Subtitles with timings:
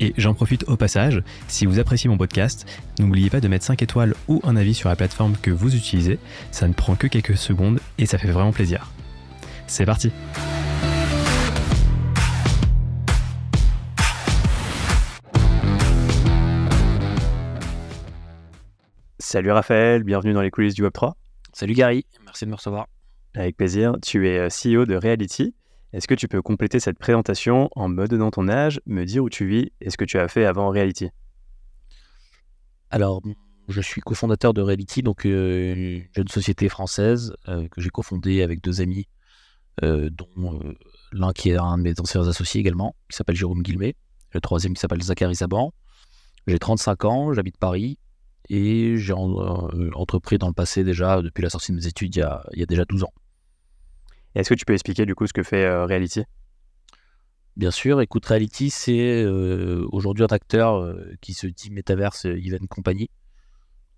[0.00, 2.66] Et j'en profite au passage, si vous appréciez mon podcast,
[2.98, 6.18] n'oubliez pas de mettre 5 étoiles ou un avis sur la plateforme que vous utilisez,
[6.50, 8.90] ça ne prend que quelques secondes et ça fait vraiment plaisir.
[9.66, 10.10] C'est parti
[19.18, 21.12] Salut Raphaël, bienvenue dans les coulisses du Web3.
[21.54, 22.86] Salut Gary, merci de me recevoir.
[23.34, 25.54] Avec plaisir, tu es euh, CEO de Reality,
[25.92, 29.28] est-ce que tu peux compléter cette présentation en me donnant ton âge, me dire où
[29.28, 31.10] tu vis et ce que tu as fait avant Reality?
[32.90, 33.20] Alors,
[33.68, 38.42] je suis cofondateur de Reality, donc euh, une jeune société française euh, que j'ai cofondée
[38.42, 39.06] avec deux amis,
[39.82, 40.74] euh, dont
[41.12, 43.94] l'un qui est un de mes anciens associés également, qui s'appelle Jérôme Guillemet,
[44.32, 45.72] le troisième qui s'appelle Zachary Saban.
[46.46, 47.98] J'ai 35 ans, j'habite Paris
[48.48, 52.22] et j'ai entrepris dans le passé déjà, depuis la sortie de mes études, il y
[52.22, 53.12] a, il y a déjà 12 ans.
[54.34, 56.24] Est-ce que tu peux expliquer du coup ce que fait euh, Reality?
[57.56, 62.66] Bien sûr, écoute, Reality, c'est euh, aujourd'hui un acteur euh, qui se dit Metaverse Event
[62.68, 63.10] Company.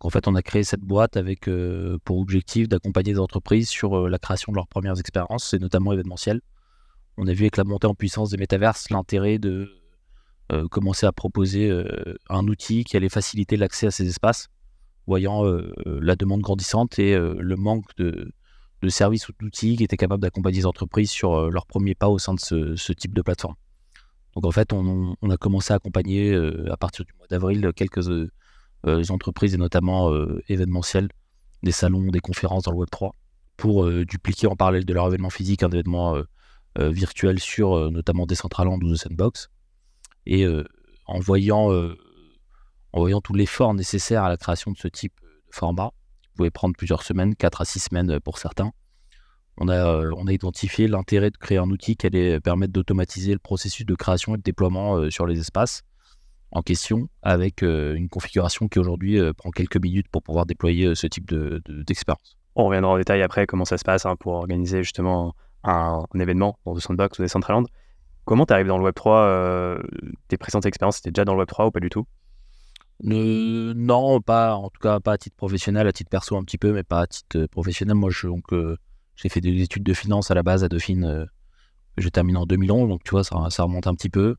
[0.01, 1.49] En fait, on a créé cette boîte avec
[2.05, 6.43] pour objectif d'accompagner des entreprises sur la création de leurs premières expériences, et notamment événementielles.
[7.17, 9.73] On a vu avec la montée en puissance des Metaverse l'intérêt de
[10.71, 11.73] commencer à proposer
[12.29, 14.49] un outil qui allait faciliter l'accès à ces espaces,
[15.07, 15.43] voyant
[15.87, 18.31] la demande grandissante et le manque de,
[18.85, 22.09] de services ou d'outils qui étaient capables d'accompagner les entreprises sur euh, leur premier pas
[22.09, 23.55] au sein de ce, type de plateforme.
[24.35, 28.09] Donc en fait, on, a commencé à accompagner euh, à partir du mois d'avril quelques
[28.09, 28.29] euh,
[29.09, 30.13] entreprises et notamment
[30.49, 31.09] événementielles,
[31.63, 33.13] des salons, des conférences dans le Web3
[33.57, 36.17] pour dupliquer en parallèle de leur événement physique un événement
[36.77, 39.49] virtuel sur notamment Decentraland ou The Sandbox.
[40.27, 40.45] Et
[41.07, 45.93] en, voyant, en voyant tout l'effort nécessaire à la création de ce type de format,
[46.35, 48.73] pouvait prendre plusieurs semaines, 4 à 6 semaines euh, pour certains.
[49.57, 53.33] On a, euh, on a identifié l'intérêt de créer un outil qui allait permettre d'automatiser
[53.33, 55.83] le processus de création et de déploiement euh, sur les espaces
[56.51, 61.29] en question avec une configuration qui aujourd'hui prend quelques minutes pour pouvoir déployer ce type
[61.85, 62.37] d'expérience.
[62.37, 65.35] De, on reviendra en détail après comment ça se passe hein, pour organiser justement
[65.65, 67.65] un, événement dans The Sandbox ou Decentraland.
[68.25, 69.83] Comment tu arrives dans le Web3
[70.29, 72.07] Tes précédentes expériences, c'était déjà dans le Web3 ou pas du tout?
[73.03, 76.73] Non, pas en tout cas pas à titre professionnel, à titre perso un petit peu,
[76.73, 77.97] mais pas à titre euh, professionnel.
[77.97, 78.77] Moi, donc euh,
[79.17, 81.05] j'ai fait des études de finance à la base à Dauphine.
[81.05, 81.27] Euh,
[81.99, 84.37] j'ai terminé en 2011, donc tu vois, ça, ça remonte un petit peu.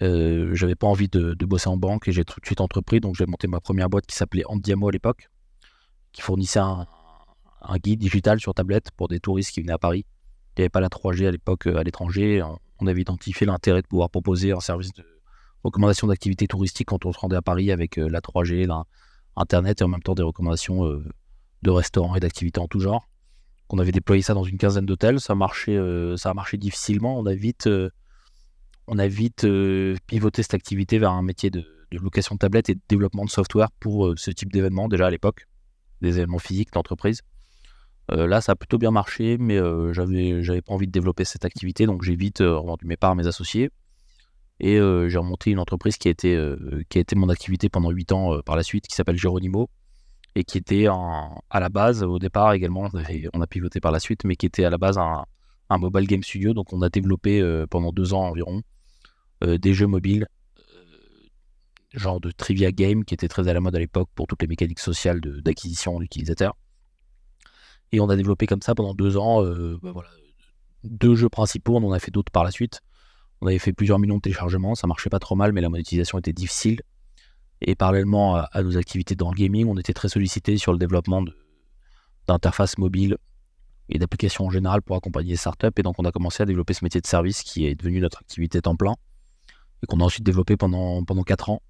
[0.00, 3.26] J'avais pas envie de, bosser en banque et j'ai tout de suite entrepris, donc j'ai
[3.26, 5.28] monté ma première boîte qui s'appelait Andiamo à l'époque,
[6.10, 6.86] qui fournissait un,
[7.76, 10.04] guide digital sur tablette pour des touristes qui venaient à Paris.
[10.56, 12.42] Il n'y avait pas la 3G à l'époque à l'étranger.
[12.80, 15.04] On avait identifié l'intérêt de pouvoir proposer un service de
[15.64, 18.68] recommandations d'activités touristiques quand on se rendait à Paris avec euh, la 3G,
[19.36, 21.04] Internet et en même temps des recommandations euh,
[21.62, 23.08] de restaurants et d'activités en tout genre.
[23.70, 25.34] On avait déployé ça dans une quinzaine d'hôtels, ça
[25.68, 27.18] euh, ça a marché difficilement.
[27.18, 27.68] On a vite,
[28.86, 29.46] on a vite
[30.06, 33.70] pivoté cette activité vers un métier de, location de tablettes et de développement de software
[33.80, 35.46] pour ce type d'événements déjà à l'époque,
[36.02, 37.22] des événements physiques d'entreprise.
[38.10, 39.58] là, ça a plutôt bien marché, mais
[39.94, 43.14] j'avais, j'avais pas envie de développer cette activité, donc j'ai vite revendu mes parts à
[43.14, 43.70] mes associés.
[44.60, 47.68] Et euh, j'ai remonté une entreprise qui a été, euh, qui a été mon activité
[47.68, 49.68] pendant 8 ans euh, par la suite, qui s'appelle Geronimo,
[50.34, 52.88] et qui était à la base, au départ également,
[53.34, 55.24] on a pivoté par la suite, mais qui était à la base un,
[55.68, 56.54] un mobile game studio.
[56.54, 58.62] Donc on a développé pendant deux ans environ
[59.42, 60.26] des jeux mobiles,
[61.92, 64.48] genre de trivia game, qui était très à la mode à l'époque pour toutes les
[64.48, 66.56] mécaniques sociales d'acquisition d'utilisateurs.
[67.90, 70.08] Et on a développé comme ça pendant deux ans bah voilà,
[70.84, 72.80] deux jeux principaux, on en a fait d'autres par la suite.
[73.42, 76.16] On avait fait plusieurs millions de téléchargements, ça marchait pas trop mal, mais la monétisation
[76.16, 76.80] était difficile.
[77.60, 81.24] Et parallèlement à, nos activités dans le gaming, on était très sollicité sur le développement
[82.28, 83.16] d'interfaces mobiles
[83.88, 85.72] et d'applications en général pour accompagner les startups.
[85.76, 88.20] Et donc, on a commencé à développer ce métier de service qui est devenu notre
[88.20, 88.94] activité temps plein
[89.82, 91.62] et qu'on a ensuite développé pendant, pendant 4 ans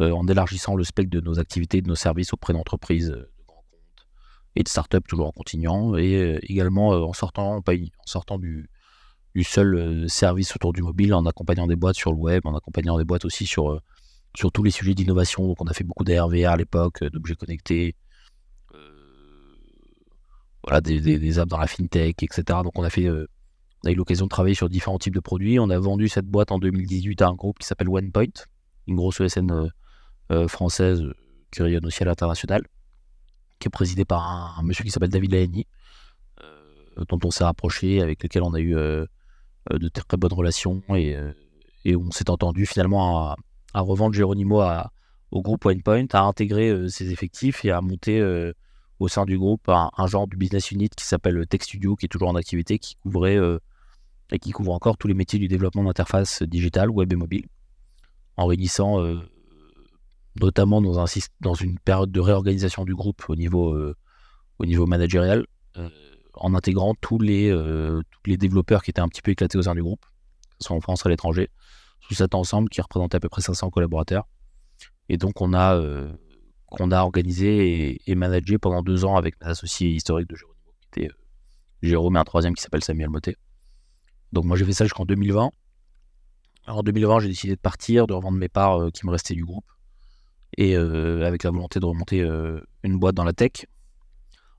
[0.00, 3.30] euh, en élargissant le spectre de nos activités et de nos services auprès d'entreprises, euh,
[3.38, 4.08] de grands comptes
[4.56, 7.62] et de startups toujours en continuant et euh, également en sortant, en
[8.04, 8.68] sortant du,
[9.38, 12.56] du seul euh, service autour du mobile, en accompagnant des boîtes sur le web, en
[12.56, 13.80] accompagnant des boîtes aussi sur, euh,
[14.34, 15.46] sur tous les sujets d'innovation.
[15.46, 17.94] Donc on a fait beaucoup d'ARVR à l'époque, euh, d'objets connectés,
[20.64, 22.42] voilà, des, apps dans la fintech, etc.
[22.64, 25.60] Donc on a fait on a eu l'occasion de travailler sur différents types de produits.
[25.60, 28.42] On a vendu cette boîte en 2018 à un groupe qui s'appelle OnePoint,
[28.88, 29.70] une grosse ESN
[30.48, 31.04] française
[31.52, 32.62] qui rayonne aussi à l'international,
[33.60, 35.66] qui est présidée par un, monsieur qui s'appelle David Laheni,
[37.08, 38.76] dont on s'est rapproché, avec lesquels on a eu
[39.70, 41.16] de très bonnes relations et,
[41.84, 43.34] et on s'est entendu finalement
[43.74, 44.62] à, revendre Geronimo
[45.30, 48.22] au groupe OnePoint, à intégrer ses effectifs et à monter
[48.98, 52.08] au sein du groupe un, genre de business unit qui s'appelle Tech Studio, qui est
[52.08, 53.38] toujours en activité, qui couvrait
[54.30, 57.46] et qui couvre encore tous les métiers du développement d'interfaces digitales, web et mobile,
[58.36, 59.02] en réunissant
[60.40, 61.06] notamment dans, un,
[61.40, 63.94] dans une période de réorganisation du groupe au niveau
[64.86, 65.46] managérial,
[66.40, 69.74] en intégrant tous les, tous les développeurs qui étaient un petit peu éclatés au sein
[69.74, 70.04] du groupe,
[70.60, 71.50] soit en France ou à l'étranger,
[72.00, 74.26] sous cet ensemble qui représentait à peu près 500 collaborateurs.
[75.08, 75.80] Et donc on a,
[76.66, 80.54] qu'on a organisé et, managé pendant deux ans avec mes associés historiques de Jérôme,
[80.92, 81.10] qui était
[81.82, 83.36] Jérôme et un troisième qui s'appelle Samuel Motet.
[84.32, 85.50] Donc moi j'ai fait ça jusqu'en 2020.
[86.66, 89.44] Alors en 2020 j'ai décidé de partir, de revendre mes parts qui me restaient du
[89.44, 89.64] groupe
[90.56, 92.20] et avec la volonté de remonter
[92.82, 93.66] une boîte dans la tech.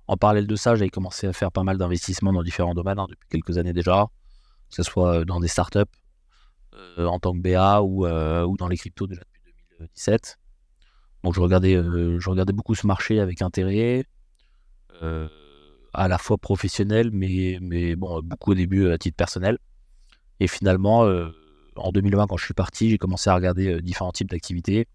[0.09, 3.05] En parallèle de ça, j'avais commencé à faire pas mal d'investissements dans différents domaines hein,
[3.07, 4.07] depuis quelques années déjà,
[4.67, 5.81] que ce soit dans des startups
[6.97, 10.39] euh, en tant que BA ou, euh, ou dans les cryptos déjà depuis 2017.
[11.23, 14.03] Donc je regardais, euh, je regardais beaucoup ce marché avec intérêt,
[15.93, 19.59] à la fois professionnel, mais, mais bon, beaucoup au début à titre personnel.
[20.39, 21.01] Et finalement,
[21.75, 24.87] en 2020, quand je suis parti, j'ai commencé à regarder différents types d'activités.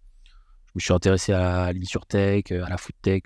[0.67, 3.23] Je me suis intéressé à l'insurtech, à la food tech.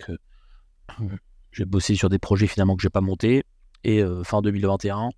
[1.58, 3.42] J'ai bossé sur des projets finalement que j'ai pas montés.
[3.82, 5.08] Et euh, fin 2021,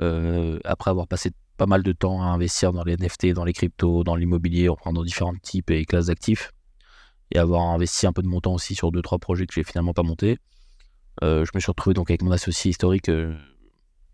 [0.00, 3.52] euh, après avoir passé pas mal de temps à investir dans les NFT, dans les
[3.52, 6.52] cryptos, dans l'immobilier, en prenant différents types et classes d'actifs,
[7.32, 9.92] et avoir investi un peu de montant aussi sur deux trois projets que j'ai finalement
[9.92, 10.38] pas montés,
[11.22, 13.10] euh, je me suis retrouvé donc avec mon associé historique,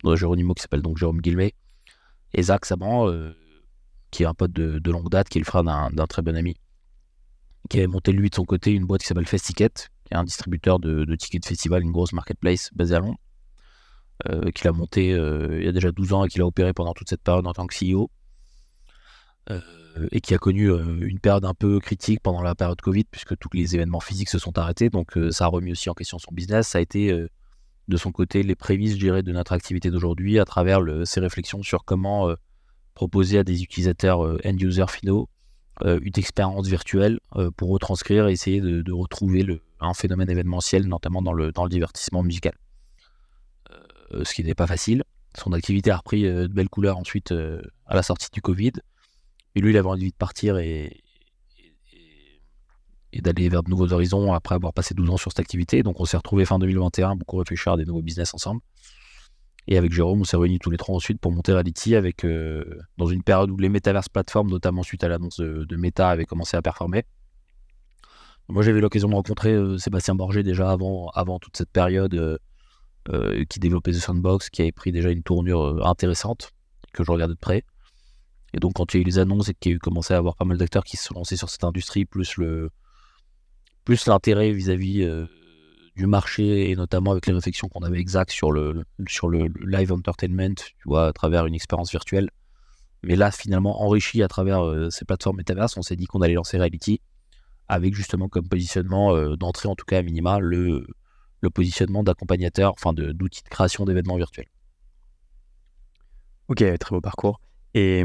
[0.04, 1.54] Géronimo, qui s'appelle donc Jérôme Guilmet,
[2.34, 3.12] et Zach Saban,
[4.10, 6.56] qui est un pote de, longue date, qui est le frère d'un très bon ami,
[7.70, 10.24] qui avait monté lui de son côté une boîte qui s'appelle Festicket, qui est un
[10.24, 13.18] distributeur de, tickets de festival, une grosse marketplace basée à Londres,
[14.28, 16.72] euh, qu'il a monté euh, il y a déjà 12 ans et qu'il a opéré
[16.72, 18.10] pendant toute cette période en tant que CEO.
[19.50, 19.60] Euh,
[20.12, 20.70] et qui a connu
[21.00, 24.38] une période un peu critique pendant la période Covid, puisque tous les événements physiques se
[24.38, 24.90] sont arrêtés.
[24.90, 26.68] Donc ça a remis aussi en question son business.
[26.68, 27.26] Ça a été
[27.88, 31.84] de son côté les prémices, je de notre activité d'aujourd'hui à travers ses réflexions sur
[31.84, 32.32] comment
[32.94, 35.28] proposer à des utilisateurs end-user finaux
[35.84, 37.20] une expérience virtuelle
[37.56, 42.54] pour retranscrire et essayer de, retrouver un phénomène événementiel, notamment dans le, divertissement musical.
[44.14, 45.04] Euh, ce qui n'est pas facile.
[45.36, 48.72] Son activité a repris euh, de belles couleurs ensuite euh, à la sortie du Covid.
[49.54, 51.02] Et lui, il avait envie de partir et,
[53.12, 55.82] et, d'aller vers de nouveaux horizons après avoir passé 12 ans sur cette activité.
[55.82, 58.60] Donc on s'est retrouvé fin 2021, beaucoup réfléchir à des nouveaux business ensemble.
[59.70, 62.26] Et avec Jérôme, on s'est réunis tous les trois ensuite pour monter Reality avec,
[62.96, 66.56] dans une période où les metaverse plateformes, notamment suite à l'annonce de, Meta, avaient commencé
[66.56, 67.04] à performer.
[68.48, 72.38] Moi, j'avais l'occasion de rencontrer euh, Sébastien Borgé déjà avant, toute cette période euh,
[73.10, 76.52] euh, qui développait The Sandbox, qui avait pris déjà une tournure intéressante,
[76.94, 77.62] que je regardais de près.
[78.54, 80.14] Et donc, quand il y a eu les annonces et qu'il y a eu commencé
[80.14, 82.40] à avoir pas mal d'acteurs qui se sont lancés sur cette industrie, plus
[83.84, 85.06] plus l'intérêt vis-à-vis
[85.98, 89.92] du marché et notamment avec les réflexions qu'on avait exactes sur le, sur le, live
[89.92, 92.30] entertainment, tu vois, à travers une expérience virtuelle.
[93.02, 96.56] Mais là, finalement, enrichi à travers ces plateformes Metaverse, on s'est dit qu'on allait lancer
[96.56, 97.00] Reality
[97.68, 100.86] avec justement comme positionnement euh, d'entrée, en tout cas à minima, le,
[101.40, 104.48] le positionnement d'accompagnateur, enfin d'outil de, création d'événements virtuels.
[106.48, 107.40] Ok, très beau parcours.
[107.74, 108.04] Et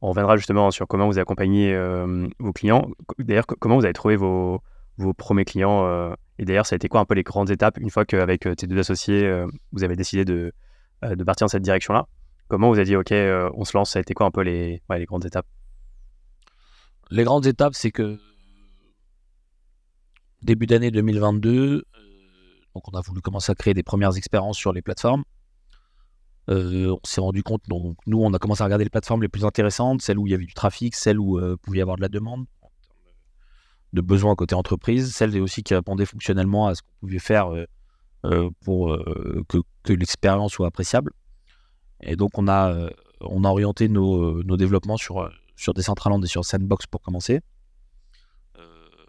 [0.00, 2.90] on reviendra justement sur comment vous accompagnez euh, vos clients.
[3.18, 4.60] D'ailleurs, comment vous avez trouvé vos,
[4.98, 7.78] vos premiers clients euh, Et d'ailleurs, ça a été quoi un peu les grandes étapes
[7.78, 10.52] une fois qu'avec tes deux associés, vous avez décidé de,
[11.02, 12.06] de partir dans cette direction-là?
[12.48, 14.82] Comment vous avez dit, OK, on se lance Ça a été quoi un peu les,
[15.06, 15.46] grandes étapes?
[17.10, 18.18] Les grandes étapes, c'est que
[20.42, 21.82] début d'année 2022, euh,
[22.74, 25.24] donc on a voulu commencer à créer des premières expériences sur les plateformes.
[26.48, 29.28] Euh, on s'est rendu compte, donc nous on a commencé à regarder les plateformes les
[29.28, 31.96] plus intéressantes, celles où il y avait du trafic, celles où euh, pouvait y avoir
[31.96, 32.46] de la demande,
[33.92, 37.50] de besoins côté entreprise, celles aussi qui répondaient fonctionnellement à ce qu'on pouvait faire
[38.64, 38.98] pour
[39.48, 41.12] que, l'expérience soit appréciable.
[42.02, 42.90] Et donc on a,
[43.20, 47.40] orienté nos, développements sur, sur Decentraland et sur Sandbox pour commencer.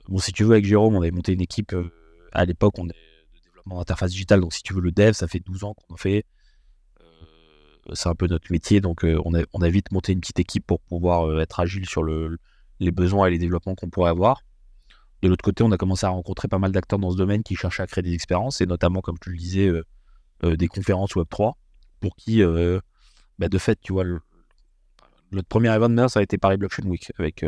[0.08, 1.92] Bon, si tu veux, avec Jérôme, on avait monté une équipe euh,
[2.32, 4.40] à l'époque on est de développement d'interface digitale.
[4.40, 6.26] Donc, si tu veux, le dev, ça fait 12 ans qu'on en fait.
[7.02, 8.80] Euh, c'est un peu notre métier.
[8.80, 12.38] Donc, euh, on, a, vite monté une petite équipe pour pouvoir être agile sur le,
[12.80, 14.44] les besoins et les développements qu'on pourrait avoir.
[15.22, 17.56] De l'autre côté, on a commencé à rencontrer pas mal d'acteurs dans ce domaine qui
[17.56, 19.72] cherchaient à créer des expériences, et notamment, comme tu le disais,
[20.44, 21.54] des conférences Web3,
[22.00, 22.44] pour qui,
[23.40, 24.20] bah, de fait, tu vois, le,
[25.32, 27.44] notre premier événement, ça a été Paris Blockchain Week, avec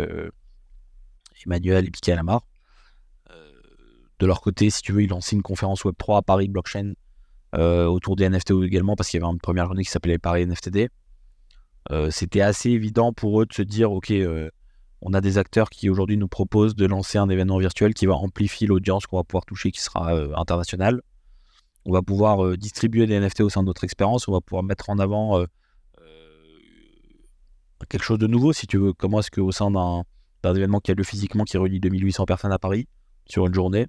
[1.45, 2.41] Emmanuel et Piquet Lamar.
[3.29, 3.51] Euh,
[4.19, 6.93] de leur côté, si tu veux, ils lancé une conférence Web3 à Paris Blockchain
[7.53, 10.89] autour des NFT également, parce qu'il y avait une première journée qui s'appelait Paris NFTD.
[12.09, 14.11] C'était assez évident pour eux de se dire, OK,
[15.01, 18.15] on a des acteurs qui aujourd'hui nous proposent de lancer un événement virtuel qui va
[18.15, 21.01] amplifier l'audience qu'on va pouvoir toucher, qui sera international.
[21.85, 24.89] On va pouvoir distribuer des NFT au sein de notre expérience, on va pouvoir mettre
[24.89, 25.45] en avant
[27.87, 28.91] quelque chose de nouveau, si tu veux.
[28.93, 30.03] Comment est-ce qu'au sein d'un
[30.43, 32.87] événement qui a lieu physiquement, qui réunit 2800 personnes à Paris
[33.25, 33.87] sur une journée,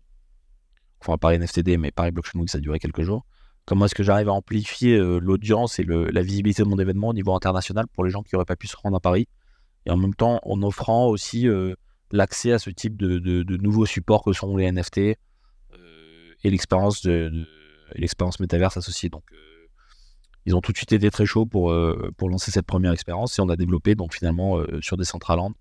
[1.01, 3.27] enfin Paris NFTD, mais Paris Blockchain Week, ça a duré quelques jours,
[3.65, 7.35] comment est-ce que j'arrive à amplifier l'audience et la visibilité de mon événement au niveau
[7.35, 9.27] international pour les gens qui n'auraient pas pu se rendre à Paris,
[9.87, 11.47] et en même temps en offrant aussi
[12.11, 15.17] l'accès à ce type de, nouveaux supports que sont les NFT et
[16.45, 17.47] l'expérience de,
[18.41, 19.09] métaverse associée.
[19.09, 19.25] Donc
[20.47, 23.43] ils ont tout de suite été très chauds pour, euh, lancer cette première expérience et
[23.43, 25.53] on a développé donc finalement euh, sur Decentraland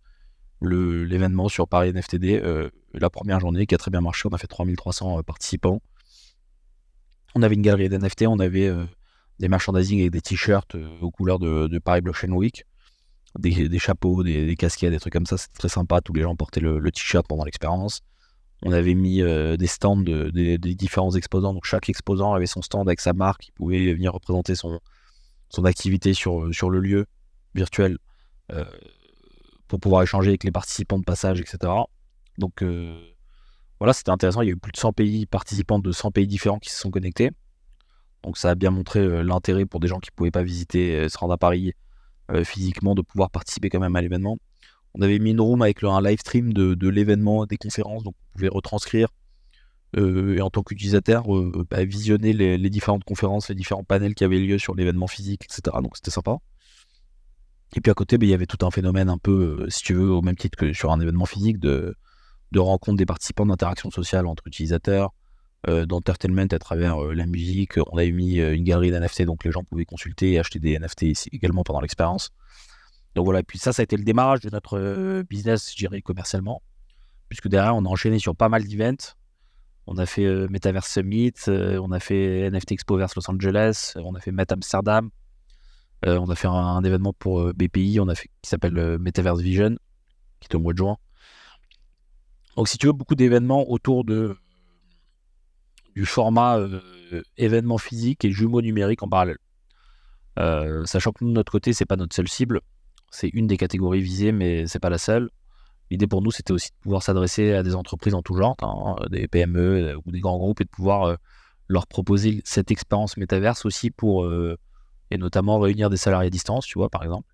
[0.62, 4.28] l'événement sur Paris NFTD euh, la première journée qui a très bien marché.
[4.30, 5.82] On a fait 3300 participants.
[7.36, 8.70] On avait une galerie d'NFT, on avait
[9.40, 12.66] des merchandising avec des t-shirts aux couleurs de, Paris Blockchain Week,
[13.38, 15.38] des, chapeaux, des, casquettes, des trucs comme ça.
[15.38, 16.02] C'était très sympa.
[16.02, 18.02] Tous les gens portaient le, t-shirt pendant l'expérience.
[18.64, 21.54] On avait mis euh, des stands des différents exposants.
[21.54, 23.48] Donc chaque exposant avait son stand avec sa marque.
[23.48, 24.80] Il pouvait venir représenter son,
[25.50, 27.06] son activité sur, sur le lieu
[27.56, 27.98] virtuel
[28.52, 28.66] euh,
[29.68, 31.72] pour pouvoir échanger avec les participants de passage, etc.
[32.38, 33.00] Donc euh,
[33.80, 34.42] voilà, c'était intéressant.
[34.42, 36.80] Il y a eu plus de 100 pays participants de 100 pays différents qui se
[36.80, 37.32] sont connectés.
[38.24, 41.18] Donc ça a bien montré l'intérêt pour des gens qui ne pouvaient pas visiter, se
[41.18, 41.74] rendre à Paris
[42.44, 44.38] physiquement, de pouvoir participer quand même à l'événement.
[44.96, 48.34] On avait mis une room avec un live stream de, l'événement, des conférences, donc on
[48.34, 49.10] pouvait retranscrire
[49.98, 54.24] euh, et en tant qu'utilisateur euh, bah, visionner les, différentes conférences, les différents panels qui
[54.24, 55.78] avaient lieu sur l'événement physique, etc.
[55.82, 56.38] Donc c'était sympa.
[57.76, 59.84] Et puis à côté, bah, il y avait tout un phénomène un peu, euh, si
[59.84, 61.96] tu veux, au même titre que sur un événement physique, de,
[62.52, 65.14] de rencontre des participants, d'interaction sociale entre utilisateurs,
[65.68, 67.74] d'entertainment à travers la musique.
[67.92, 71.34] On avait mis une galerie d'NFT, donc les gens pouvaient consulter et acheter des NFT
[71.34, 72.32] également pendant l'expérience.
[73.16, 75.78] Donc voilà, et puis ça, ça a été le démarrage de notre euh, business, je
[75.78, 76.62] dirais, commercialement.
[77.28, 79.16] Puisque derrière, on a enchaîné sur pas mal d'events.
[79.88, 83.94] On a fait euh, Metaverse Summit, euh, on a fait NFT Expo vers Los Angeles,
[83.96, 85.10] on a fait Met Amsterdam,
[86.06, 89.78] on a fait un, événement pour BPI, on a fait qui s'appelle Metaverse Vision,
[90.40, 90.98] qui est au mois de juin.
[92.56, 94.38] Donc si tu veux, beaucoup d'événements autour de
[96.00, 96.58] du format
[97.36, 99.40] événement physique et jumeaux numériques en parallèle.
[100.86, 102.62] sachant que nous, de notre côté, c'est pas notre seule cible.
[103.12, 105.30] C'est une des catégories visées, mais c'est pas la seule.
[105.92, 108.96] L'idée pour nous, c'était aussi de pouvoir s'adresser à des entreprises en tout genre, hein,
[109.10, 111.16] des PME euh, ou des grands groupes, et de pouvoir euh,
[111.68, 114.56] leur proposer cette expérience métaverse aussi pour, euh,
[115.12, 117.28] et notamment réunir des salariés à distance, tu vois, par exemple.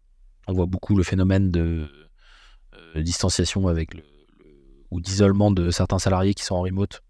[0.48, 1.88] On voit beaucoup le phénomène de
[2.96, 4.04] distanciation avec le,
[4.92, 7.02] ou d'isolement de certains salariés qui sont en remote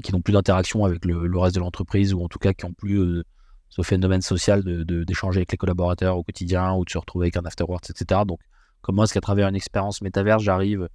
[0.00, 2.72] qui n'ont plus d'interaction avec le, reste de l'entreprise, ou en tout cas qui n'ont
[2.72, 3.22] plus
[3.68, 7.44] ce phénomène social d'échanger avec les collaborateurs au quotidien ou de se retrouver avec un
[7.44, 8.22] afterworks, etc.
[8.26, 8.40] Donc,
[8.82, 10.88] comment est-ce qu'à travers une expérience métaverse, j'arrive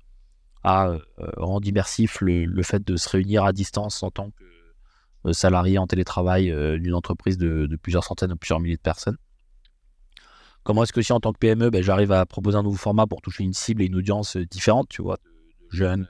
[0.65, 0.99] à euh,
[1.37, 4.43] rendre immersif le, fait de se réunir à distance en tant que
[5.27, 9.17] euh, salarié en télétravail euh, d'une entreprise de, plusieurs centaines ou plusieurs milliers de personnes?
[10.63, 13.05] Comment est-ce que si en tant que PME, ben, j'arrive à proposer un nouveau format
[13.05, 16.07] pour toucher une cible et une audience différente, tu vois, de, jeunes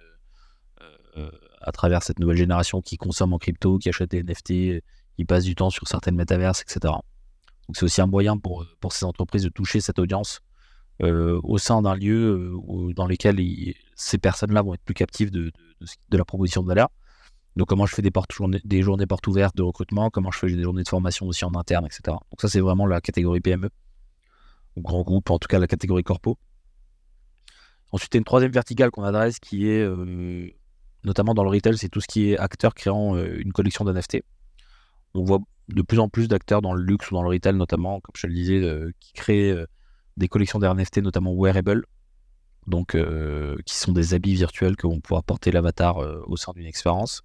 [1.62, 4.84] à travers cette nouvelle génération qui consomme en crypto, qui achète des NFT,
[5.18, 6.94] ils passent du temps sur certaines métaverses, etc.
[7.68, 10.42] Donc c'est aussi un moyen pour, pour ces entreprises de toucher cette audience
[11.02, 13.38] euh, au sein d'un lieu euh, dans lequel
[13.96, 15.52] ces personnes-là vont être plus captives de,
[16.10, 16.90] de, la proposition de valeur.
[17.56, 18.32] Donc comment je fais des, portes,
[18.66, 21.56] des journées portes ouvertes de recrutement, comment je fais des journées de formation aussi en
[21.56, 22.02] interne, etc.
[22.06, 23.70] Donc ça c'est vraiment la catégorie PME,
[24.76, 26.38] ou grand groupe, en tout cas la catégorie corpo.
[27.92, 30.50] Ensuite, il y a une troisième verticale qu'on adresse qui est euh,
[31.06, 34.24] notamment dans le retail, c'est tout ce qui est acteur créant une collection d'NFT
[35.16, 38.00] on voit de plus en plus d'acteurs dans le luxe ou dans le retail notamment,
[38.02, 39.66] comme je le disais, euh, qui créent euh,
[40.18, 41.86] des collections d'NFT, notamment wearable,
[42.68, 45.98] donc euh, qui sont des habits virtuels que vont pouvoir porter l'avatar
[46.28, 47.24] au sein d'une expérience.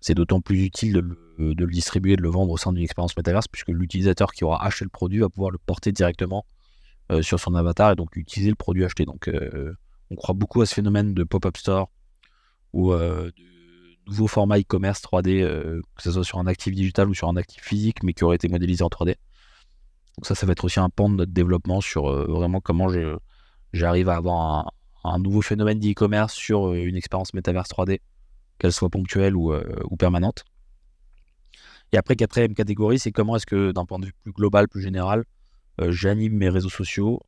[0.00, 3.48] C'est d'autant plus utile de le, distribuer, de le vendre au sein d'une expérience metaverse,
[3.48, 6.44] puisque l'utilisateur qui aura acheté le produit va pouvoir le porter directement
[7.20, 9.06] sur son avatar et donc utiliser le produit acheté.
[9.06, 9.30] Donc
[10.10, 11.90] on croit beaucoup à ce phénomène de pop-up store
[12.74, 12.92] ou
[14.04, 17.28] de nouveau format e-commerce 3D, euh, que ce soit sur un actif digital ou sur
[17.28, 19.16] un actif physique, mais qui aurait été modélisé en 3D.
[20.16, 22.88] Donc ça, ça va être aussi un pan de notre développement sur euh, vraiment comment
[23.72, 24.72] j'arrive à avoir
[25.04, 28.00] un, nouveau phénomène d'e-commerce sur euh, une expérience métaverse 3D,
[28.58, 29.52] qu'elle soit ponctuelle ou,
[29.98, 30.44] permanente.
[31.92, 34.82] Et après, quatrième catégorie, c'est comment est-ce que d'un point de vue plus global, plus
[34.82, 35.24] général,
[35.80, 37.20] j'anime mes réseaux sociaux,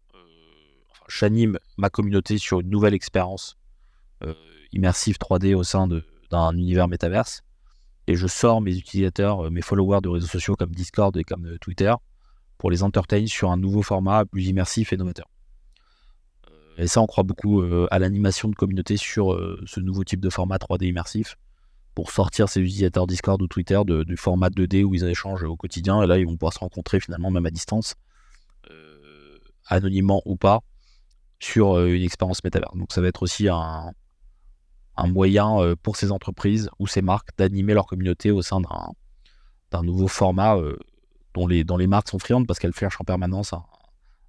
[1.09, 3.57] j'anime ma communauté sur une nouvelle expérience
[4.73, 5.89] immersive 3D au sein
[6.31, 7.43] d'un univers métaverse.
[8.07, 11.93] et je sors mes utilisateurs, mes followers de réseaux sociaux comme Discord et comme Twitter
[12.59, 15.27] pour les entertain sur un nouveau format plus immersif et novateur.
[16.79, 20.57] Et ça, on croit beaucoup à l'animation de communauté sur ce nouveau type de format
[20.57, 21.37] 3D immersif
[21.95, 26.03] pour sortir ces utilisateurs Discord ou Twitter du format 2D où ils échangent au quotidien.
[26.03, 27.95] Et là, ils vont pouvoir se rencontrer finalement même à distance,
[29.67, 30.61] anonymement ou pas,
[31.41, 32.73] sur une expérience métavers.
[32.75, 33.93] Donc ça va être aussi un,
[34.97, 38.61] un moyen pour ces entreprises ou ces marques d'animer leur communauté au sein
[39.71, 40.57] d'un nouveau format
[41.35, 43.53] dont, les, dont les marques sont friandes parce qu'elles cherchent en permanence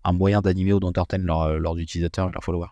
[0.03, 1.25] un, moyen d'animer ou d'entertainer
[1.59, 2.69] leurs utilisateurs et leurs followers.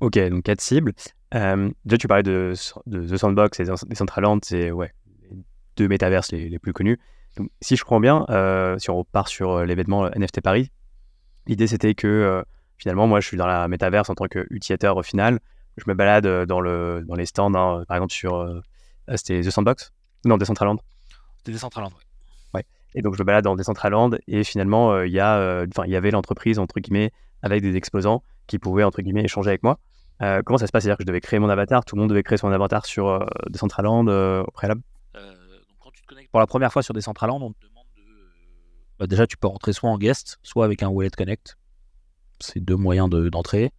[0.00, 0.92] Ok, donc quatre cibles.
[1.32, 2.54] déjà, tu parlais de,
[2.90, 4.92] The Sandbox et Decentraland, c'est ouais,
[5.76, 6.98] deux métaverses les, plus connus.
[7.60, 8.26] Si je comprends bien,
[8.78, 10.70] si on repart sur l'événement NFT Paris,
[11.46, 12.44] l'idée c'était que
[12.78, 15.40] finalement, moi, je suis dans la métaverse en tant qu'utilisateur au final
[15.78, 18.36] je me balade euh, dans, le, dans les stands, hein, par exemple sur.
[18.36, 18.60] Euh,
[19.06, 19.92] ah, c'était The Sandbox?
[20.24, 20.78] Non, Decentraland.
[21.38, 22.04] C'était Decentraland, oui.
[22.54, 22.64] Ouais.
[22.94, 25.96] Et donc je me balade dans Decentraland et finalement, euh, il y, a, il y
[25.96, 29.78] avait l'entreprise, entre guillemets, avec des exposants qui pouvaient, entre guillemets, échanger avec moi.
[30.44, 30.82] comment ça se passe?
[30.82, 33.26] C'est-à-dire que je devais créer mon avatar, tout le monde devait créer son avatar sur
[33.48, 34.82] Decentraland au préalable?
[35.14, 35.22] Donc
[35.80, 38.02] Quand tu te connectes pour la première fois sur Decentraland, on te demande de.
[38.98, 41.56] Bah, déjà, tu peux rentrer soit en guest, soit avec un Wallet Connect.
[42.40, 43.72] C'est deux moyens d'entrée.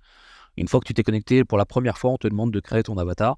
[0.60, 2.84] Une fois que tu t'es connecté pour la première fois, on te demande de créer
[2.84, 3.38] ton avatar,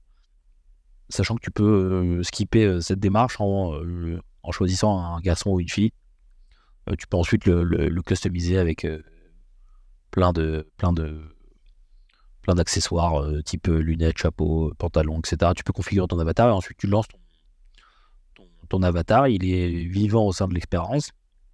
[1.09, 5.59] sachant que tu peux euh, skipper euh, cette démarche euh, en, choisissant un garçon ou
[5.59, 5.91] une fille.
[6.97, 8.87] tu peux ensuite le, customiser avec
[10.09, 15.51] plein de plein d'accessoires type lunettes, chapeau, pantalon, etc.
[15.55, 17.05] Tu peux configurer ton avatar et ensuite tu lances
[18.67, 19.27] ton avatar.
[19.27, 21.11] Il est vivant au sein de l'expérience.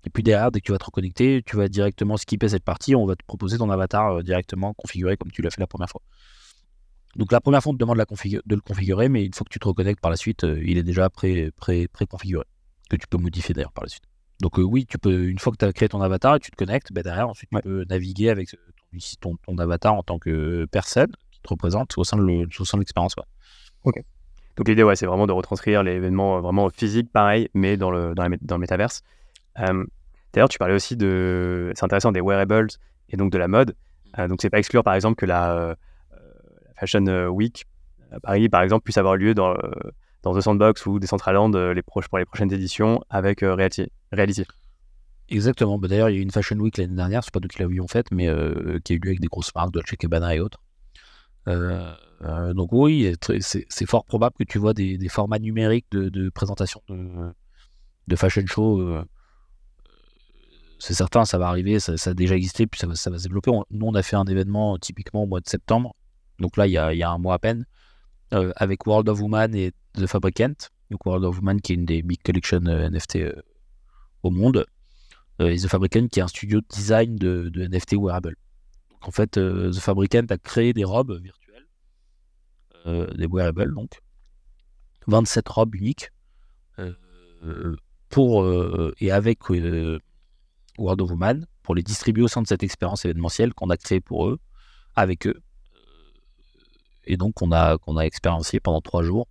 [0.08, 2.96] Et puis derrière, dès que tu vas te reconnecter, tu vas directement skipper cette partie.
[2.96, 5.90] On va te proposer ton avatar euh, directement configuré comme tu l'as fait la première
[5.90, 6.02] fois.
[7.18, 9.60] Donc la première fois, on te demande de le configurer, mais une fois que tu
[9.60, 13.54] te reconnectes par la suite, euh, il est déjà pré, pré, que tu peux modifier
[13.54, 14.06] d'ailleurs par la suite.
[14.40, 16.52] Donc euh, oui, tu peux, une fois que tu as créé ton avatar et tu
[16.52, 18.56] te connectes, bah, derrière, ensuite, tu peux naviguer avec
[19.20, 22.24] ton, ton, avatar en tant que personne qui te représente au sein de
[22.80, 23.16] l'expérience.
[23.84, 23.96] Ok.
[24.56, 28.30] Donc l'idée, ouais, c'est vraiment de retranscrire l'événement vraiment physique, pareil, mais dans le, dans,
[28.42, 29.04] dans le métaverse.
[29.58, 31.72] D'ailleurs, tu parlais aussi de.
[31.76, 32.68] C'est intéressant des wearables
[33.10, 33.70] et donc de la mode.
[33.70, 35.76] Donc, euh, donc, c'est pas exclure, par exemple, que la, euh,
[36.80, 37.66] Fashion Week
[38.12, 39.56] à Paris, par exemple, puisse avoir lieu dans,
[40.24, 44.46] dans The Sandbox ou Decentraland les proches, pour les prochaines éditions avec euh, Reality.
[45.30, 45.78] Exactement.
[45.78, 47.60] Bah, d'ailleurs, il y a eu une Fashion Week l'année dernière, c'est pas nous qui
[47.60, 48.28] l'avions faite, mais
[48.84, 50.62] qui a eu lieu avec des grosses marques, Dolce Gabbana et autres.
[51.48, 57.34] donc oui, c'est fort probable que tu vois des, formats numériques de, présentation de,
[58.08, 59.02] de, fashion show
[60.80, 63.52] c'est certain, ça va arriver, ça, a déjà existé, puis ça va, se développer.
[63.72, 65.96] nous, on a fait un événement typiquement au mois de septembre,
[66.40, 67.66] donc là, il y a, un mois à peine,
[68.34, 70.54] euh, avec World of Woman et The Fabricant.
[70.92, 73.34] Donc World of Woman, qui est une des big collections euh, NFT euh,
[74.24, 74.66] au monde,
[75.40, 78.36] et The Fabricant, qui est un studio de design de, de NFT wearable.
[78.92, 81.68] Donc en fait, The Fabricant a créé des robes virtuelles,
[83.16, 84.02] des wearables, donc
[85.08, 86.12] 27 robes uniques,
[88.10, 88.48] pour,
[89.00, 89.40] et avec
[90.78, 94.02] World of Woman pour les distribuer au sein de cette expérience événementielle qu'on a créée
[94.02, 94.40] pour eux,
[94.96, 95.42] avec eux.
[97.08, 99.28] Et donc, on a, qu'on a expériencé pendant trois jours,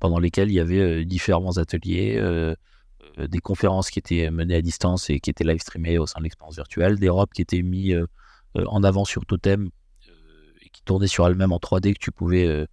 [0.00, 2.54] pendant lesquels il y avait euh, différents ateliers, euh,
[3.18, 6.20] euh, des conférences qui étaient menées à distance et qui étaient live streamées au sein
[6.20, 8.02] de l'expérience virtuelle, des robes qui étaient mises
[8.54, 9.68] en avant sur Totem
[10.62, 12.66] et qui tournaient sur elles-mêmes en 3D que tu pouvais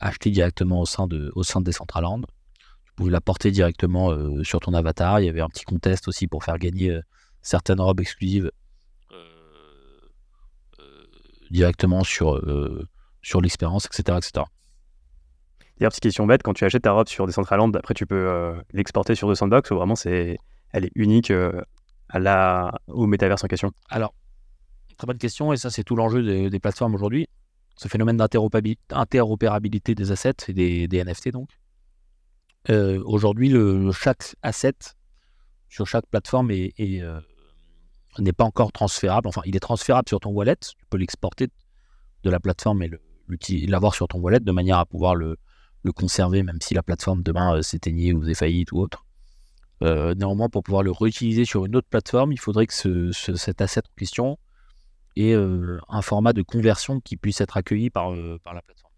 [0.00, 2.20] acheter directement au sein de, au sein de Decentraland.
[2.84, 4.12] Tu pouvais la porter directement
[4.44, 5.20] sur ton avatar.
[5.20, 7.00] Il y avait un petit contest aussi pour faire gagner
[7.44, 8.50] certaines robes exclusives
[9.12, 9.16] euh,
[10.80, 11.04] euh,
[11.50, 12.88] directement sur, euh,
[13.22, 14.18] sur l'expérience, etc.
[14.18, 14.46] etc.
[15.78, 19.14] D'ailleurs, petite question bête, quand tu achètes ta robe sur Decentraland, après tu peux l'exporter
[19.14, 20.38] sur The Sandbox ou vraiment c'est,
[20.70, 21.32] elle est unique
[22.08, 23.72] à la, au métaverse en question?
[23.88, 24.14] Alors,
[24.96, 27.28] très bonne question, et ça c'est tout l'enjeu des, plateformes aujourd'hui.
[27.76, 31.48] Ce phénomène d'interopérabilité des assets et des, NFT donc.
[32.68, 34.76] aujourd'hui, le, chaque asset
[35.68, 37.02] sur chaque plateforme est,
[38.18, 39.28] n'est pas encore transférable.
[39.28, 40.56] Enfin, il est transférable sur ton wallet.
[40.56, 41.48] Tu peux l'exporter
[42.22, 42.90] de la plateforme et
[43.66, 45.36] l'avoir sur ton wallet de manière à pouvoir le,
[45.94, 49.04] conserver, même si la plateforme demain euh, s'éteignait ou faisait faillite ou autre.
[49.82, 53.60] Euh, néanmoins, pour pouvoir le réutiliser sur une autre plateforme, il faudrait que ce, cet
[53.60, 54.38] asset en question
[55.16, 58.92] ait euh, un format de conversion qui puisse être accueilli par, la plateforme.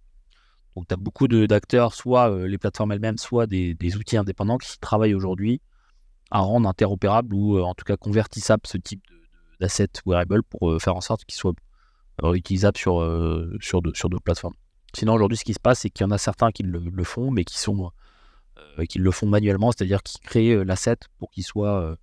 [0.77, 5.15] Donc, tu as beaucoup d'acteurs, soit les plateformes elles-mêmes, soit des, outils indépendants qui travaillent
[5.15, 5.61] aujourd'hui
[6.31, 9.03] à rendre interopérable ou euh, en tout cas convertissable ce type
[9.61, 11.55] d'asset wearable pour euh, faire en sorte qu'il soit
[12.23, 14.55] réutilisable sur, euh, sur, sur d'autres plateformes.
[14.95, 17.31] Sinon, aujourd'hui, ce qui se passe, c'est qu'il y en a certains qui le, font,
[17.31, 17.91] mais qui sont
[18.89, 21.99] qu'ils le font manuellement, c'est-à-dire qu'ils créent l'asset pour qu'il soit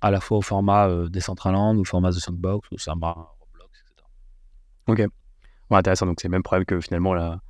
[0.00, 4.06] à la fois au format Decentraland ou au format The Sandbox ou Samba, Roblox, etc.
[4.86, 5.02] Ok.
[5.70, 6.06] intéressant.
[6.06, 7.40] Donc, c'est le même problème que finalement la,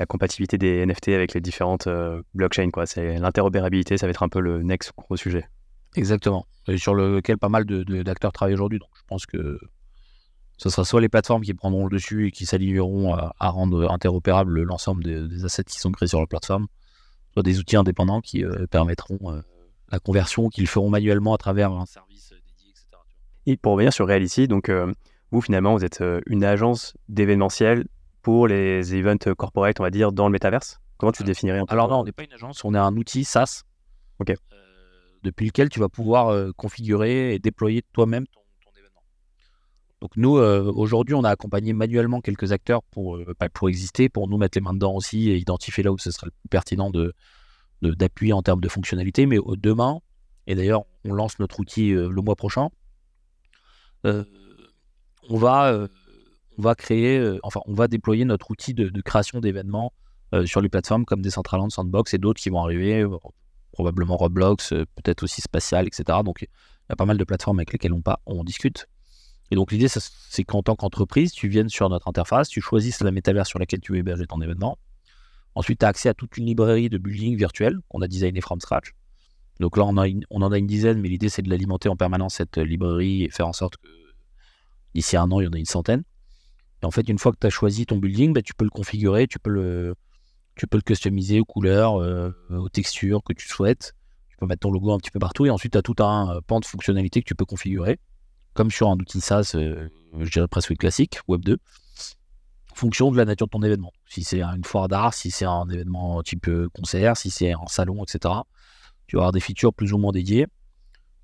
[0.00, 1.86] la compatibilité des NFT avec les différentes
[2.34, 2.70] blockchains.
[2.70, 2.86] Quoi.
[2.86, 5.46] C'est l'interopérabilité, ça va être un peu le next gros sujet.
[5.94, 6.46] Exactement.
[6.68, 8.78] Et sur lequel pas mal d'acteurs de, travaillent aujourd'hui.
[8.78, 9.58] Donc, je pense que
[10.56, 14.62] ce sera soit les plateformes qui prendront le dessus et qui s'aligneront à, rendre interopérable
[14.62, 16.66] l'ensemble des, assets qui sont créés sur la plateforme,
[17.32, 19.40] soit des outils indépendants qui euh, permettront euh,
[19.90, 22.86] la conversion, qu'ils feront manuellement à travers un service dédié, etc.
[23.46, 24.92] Et pour revenir sur Reality, donc euh,
[25.30, 27.86] vous finalement vous êtes une agence d'événementiel
[28.22, 30.80] pour les events corporate, on va dire, dans le métaverse?
[30.98, 33.24] Comment tu définirais un Alors non, on n'est pas une agence, on est un outil
[33.24, 33.62] SaaS.
[34.18, 34.34] Ok.
[35.22, 38.40] depuis lequel tu vas pouvoir configurer et déployer toi-même ton
[40.00, 44.08] donc nous, euh, aujourd'hui, on a accompagné manuellement quelques acteurs pour, euh, bah, pour exister,
[44.08, 46.48] pour nous mettre les mains dedans aussi et identifier là où ce serait le plus
[46.48, 47.14] pertinent de,
[47.82, 49.26] d'appuyer en termes de fonctionnalité.
[49.26, 50.00] Mais demain,
[50.46, 52.68] et d'ailleurs, on lance notre outil euh, le mois prochain,
[54.04, 55.86] on, va,
[56.60, 59.92] on va créer, enfin, on va déployer notre outil de, création d'événements
[60.44, 63.04] sur les plateformes comme Decentraland, Sandbox et d'autres qui vont arriver,
[63.72, 66.18] probablement Roblox, peut-être aussi Spatial, etc.
[66.24, 66.48] Donc il
[66.90, 68.86] y a pas mal de plateformes avec lesquelles on, on discute.
[69.50, 73.10] Et donc l'idée, c'est qu'en tant qu'entreprise, tu viennes sur notre interface, tu choisisses la
[73.10, 74.78] métavers sur laquelle tu veux héberger ton événement.
[75.54, 78.60] Ensuite, tu as accès à toute une librairie de building virtuel qu'on a designé from
[78.60, 78.92] scratch.
[79.58, 82.56] Donc là, on, en a une dizaine, mais l'idée, c'est de l'alimenter en permanence, cette
[82.56, 83.88] librairie, et faire en sorte que
[84.94, 86.02] d'ici un an, il y en a une centaine.
[86.82, 88.70] Et en fait, une fois que tu as choisi ton building, bah, tu peux le
[88.70, 89.94] configurer, tu peux le,
[90.68, 93.94] tu customiser aux couleurs, euh, aux textures que tu souhaites.
[94.28, 95.46] Tu peux mettre ton logo un petit peu partout.
[95.46, 97.98] Et ensuite, tu as tout un euh, pan de fonctionnalités que tu peux configurer
[98.52, 99.88] comme sur un outil SaaS, euh,
[100.18, 101.58] je dirais presque classique, Web 2,
[102.74, 103.92] fonction de la nature de ton événement.
[104.06, 108.02] Si c'est une foire d'art, si c'est un événement type concert, si c'est un salon,
[108.02, 108.34] etc.
[109.06, 110.48] Tu vas avoir des features plus ou moins dédiées.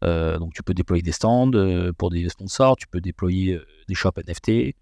[0.02, 1.50] Donc tu peux déployer des stands
[1.98, 4.76] pour des sponsors, tu peux déployer des shops NFT,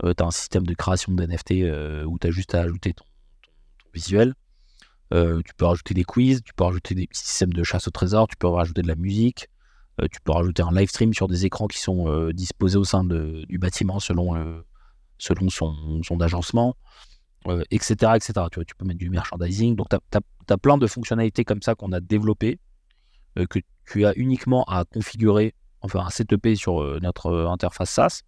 [0.00, 1.52] tu as un système de création de NFT
[2.06, 3.04] où tu as juste à ajouter ton,
[3.94, 4.34] visuel.
[5.10, 8.36] tu peux rajouter des quiz, tu peux rajouter des systèmes de chasse au trésor, tu
[8.36, 9.48] peux rajouter de la musique,
[10.00, 12.84] euh, tu peux rajouter un live stream sur des écrans qui sont euh, disposés au
[12.84, 14.62] sein du bâtiment selon, euh,
[15.18, 16.76] son, agencement,
[17.70, 18.32] etc., etc.
[18.50, 19.76] Tu peux mettre du merchandising.
[19.76, 20.18] Donc, tu
[20.52, 22.58] as, plein de fonctionnalités comme ça qu'on a développées,
[23.36, 28.22] que tu as uniquement à configurer, enfin à setuper sur notre interface SaaS.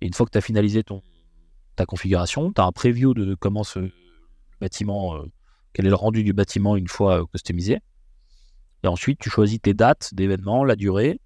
[0.00, 0.82] Une fois que tu as finalisé
[1.76, 3.90] ta configuration, tu as un preview de comment ce
[4.60, 5.22] bâtiment,
[5.72, 7.78] quel est le rendu du bâtiment une fois customisé.
[8.84, 11.20] Et ensuite, tu choisis tes dates d'événement, la durée,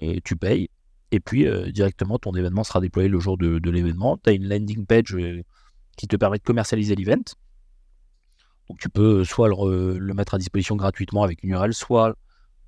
[0.00, 0.68] et tu payes.
[1.12, 4.16] Et puis, euh, directement, ton événement sera déployé le jour de, l'événement.
[4.18, 5.42] Tu as une landing page euh,
[5.96, 7.22] qui te permet de commercialiser l'event.
[8.68, 12.14] Donc, tu peux soit le, mettre à disposition gratuitement avec une URL, soit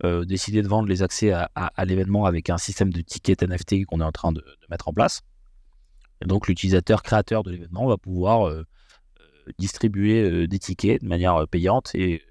[0.04, 4.00] euh, décider de vendre les accès à, l'événement avec un système de tickets NFT qu'on
[4.00, 5.22] est en train de, mettre en place.
[6.22, 8.52] Et donc, l'utilisateur créateur de l'événement va pouvoir
[9.58, 12.22] distribuer des tickets de manière payante et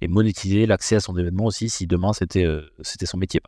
[0.00, 3.40] et monétiser l'accès à son événement aussi si demain c'était euh, son métier.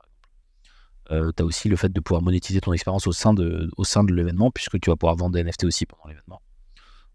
[1.10, 3.84] Euh, tu as aussi le fait de pouvoir monétiser ton expérience au sein de, au
[4.08, 6.40] l'événement puisque tu vas pouvoir vendre des NFT aussi pendant l'événement.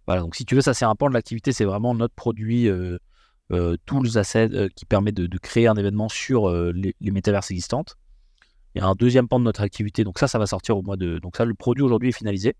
[0.05, 2.73] Voilà, donc si tu veux, ça c'est un pan l'activité, c'est vraiment notre produit euh,
[2.93, 2.97] euh
[3.49, 7.95] Tools Assets qui permet de, créer un événement sur les, les métaverses existantes.
[8.75, 10.81] Il y a un deuxième pan de notre activité, donc ça, ça va sortir au
[10.81, 11.19] mois de.
[11.19, 12.55] Donc ça, le produit aujourd'hui est finalisé.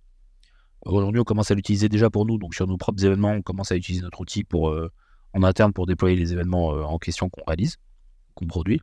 [0.86, 3.71] Aujourd'hui, on commence à l'utiliser déjà pour nous, donc sur nos propres événements, on commence
[3.71, 4.73] à utiliser notre outil pour
[5.34, 7.78] en interne pour déployer les événements euh, en question qu'on réalise,
[8.34, 8.82] qu'on produit.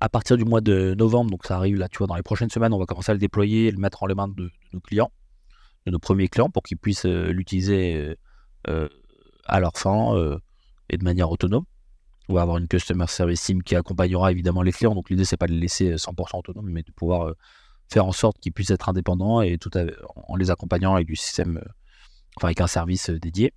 [0.00, 2.50] À partir du mois de novembre, donc ça arrive là, tu vois, dans les prochaines
[2.50, 4.80] semaines, on va commencer à le déployer et le mettre en les mains de, nos
[4.80, 5.10] clients,
[5.86, 8.16] de nos premiers clients, pour qu'ils puissent euh, l'utiliser
[8.68, 8.88] euh,
[9.46, 10.38] à leur fin
[10.90, 11.64] et de manière autonome.
[12.28, 14.94] On va avoir une customer service team qui accompagnera évidemment les clients.
[14.94, 17.34] Donc l'idée c'est pas de les laisser 100% autonomes, mais de pouvoir
[17.90, 21.62] faire en sorte qu'ils puissent être indépendants et tout en les accompagnant avec du système,
[22.36, 23.52] enfin avec un service dédié.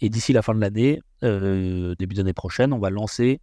[0.00, 3.40] Et d'ici la fin de l'année, euh, début d'année prochaine, on va lancer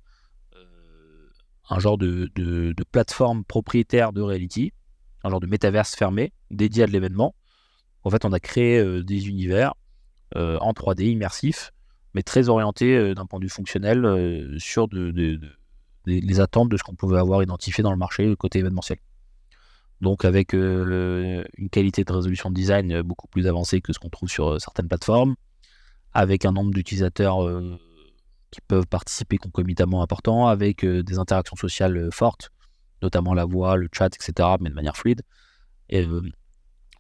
[0.56, 1.30] euh,
[1.70, 4.72] un genre de, plateforme propriétaire de Reality,
[5.24, 7.36] un genre de métaverse fermé dédié à de l'événement.
[8.04, 9.74] En fait, on a créé euh, des univers
[10.36, 11.72] en 3D immersifs,
[12.16, 14.88] mais très orientés d'un point de vue fonctionnel sur
[16.06, 18.98] les attentes de ce qu'on pouvait avoir identifié dans le marché côté événementiel.
[20.02, 24.30] Donc avec une qualité de résolution de design beaucoup plus avancée que ce qu'on trouve
[24.30, 25.36] sur certaines plateformes,
[26.16, 27.78] avec un nombre d'utilisateurs euh,
[28.50, 32.52] qui peuvent participer concomitamment important, avec euh, des interactions sociales euh, fortes,
[33.02, 35.22] notamment la voix, le chat, etc., mais de manière fluide.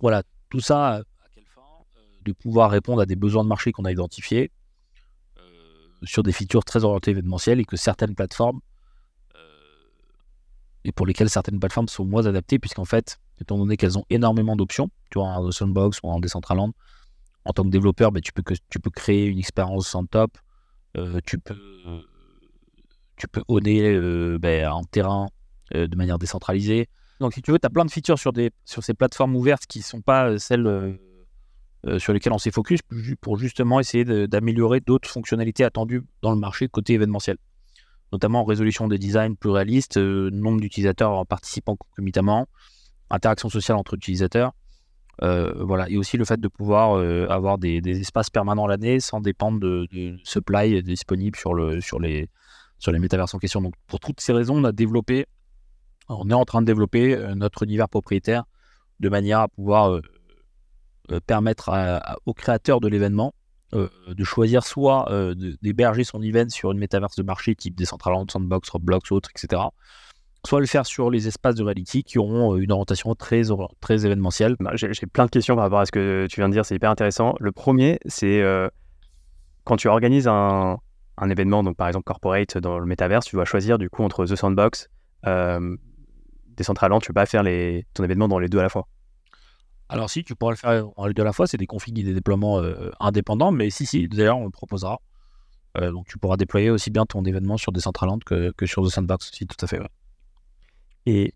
[0.01, 1.61] Voilà, tout ça à quelle fin
[2.25, 4.51] De pouvoir répondre à des besoins de marché qu'on a identifiés,
[6.03, 8.59] sur des features très orientées événementielles et que certaines plateformes
[10.83, 14.55] et pour lesquelles certaines plateformes sont moins adaptées puisqu'en fait étant donné qu'elles ont énormément
[14.55, 16.73] d'options tu vois en Sandbox ou en Decentraland
[17.43, 20.37] en tant que développeur ben, tu peux créer une expérience en top
[21.25, 21.57] tu peux
[23.17, 23.97] tu peux owner
[24.37, 25.27] ben, un terrain
[25.73, 26.87] de manière décentralisée.
[27.19, 29.65] Donc si tu veux tu as plein de features sur des sur ces plateformes ouvertes
[29.67, 30.93] qui sont pas celles euh,
[31.97, 32.79] sur lesquels on s'est focus
[33.21, 37.37] pour justement essayer d'améliorer d'autres fonctionnalités attendues dans le marché côté événementiel,
[38.11, 42.47] notamment résolution des designs plus réalistes, euh, nombre d'utilisateurs participant concomitamment,
[43.09, 44.53] interaction sociale entre utilisateurs.
[45.21, 46.99] Euh, voilà, et aussi le fait de pouvoir
[47.31, 52.29] avoir des, espaces permanents l'année sans dépendre de, supply disponible sur, le, sur, les,
[52.79, 53.61] sur métaverses en question.
[53.61, 55.25] Donc, pour toutes ces raisons, on a développé,
[56.09, 58.43] on est en train de développer notre univers propriétaire
[58.99, 60.01] de manière à pouvoir euh,
[61.25, 61.71] permettre
[62.25, 63.33] aux créateurs de l'événement
[63.75, 68.25] euh, de choisir soit euh, d'héberger son event sur une métaverse de marché type Decentraland,
[68.29, 69.63] Sandbox, Roblox, autres, etc.
[70.45, 73.41] Soit le faire sur les espaces de reality qui auront une orientation très,
[73.81, 74.55] très événementielle.
[74.59, 76.75] Bah, j'ai plein de questions par rapport à ce que tu viens de dire, c'est
[76.75, 77.35] hyper intéressant.
[77.39, 78.43] Le premier, c'est
[79.63, 80.77] quand tu organises un,
[81.27, 84.35] événement, donc par exemple corporate dans le métaverse, tu dois choisir du coup entre The
[84.35, 84.89] Sandbox,
[86.55, 87.43] Decentraland, tu peux pas faire
[87.95, 88.87] ton événement dans les deux à la fois.
[89.89, 92.03] Alors si, tu pourras le faire en deux à la fois, c'est des configs et
[92.03, 94.99] des déploiements euh, indépendants, mais si, si, d'ailleurs on le proposera.
[95.77, 98.89] Euh, donc tu pourras déployer aussi bien ton événement sur Decentraland que, que sur The
[98.89, 99.79] Sandbox aussi, tout à fait.
[101.05, 101.33] Et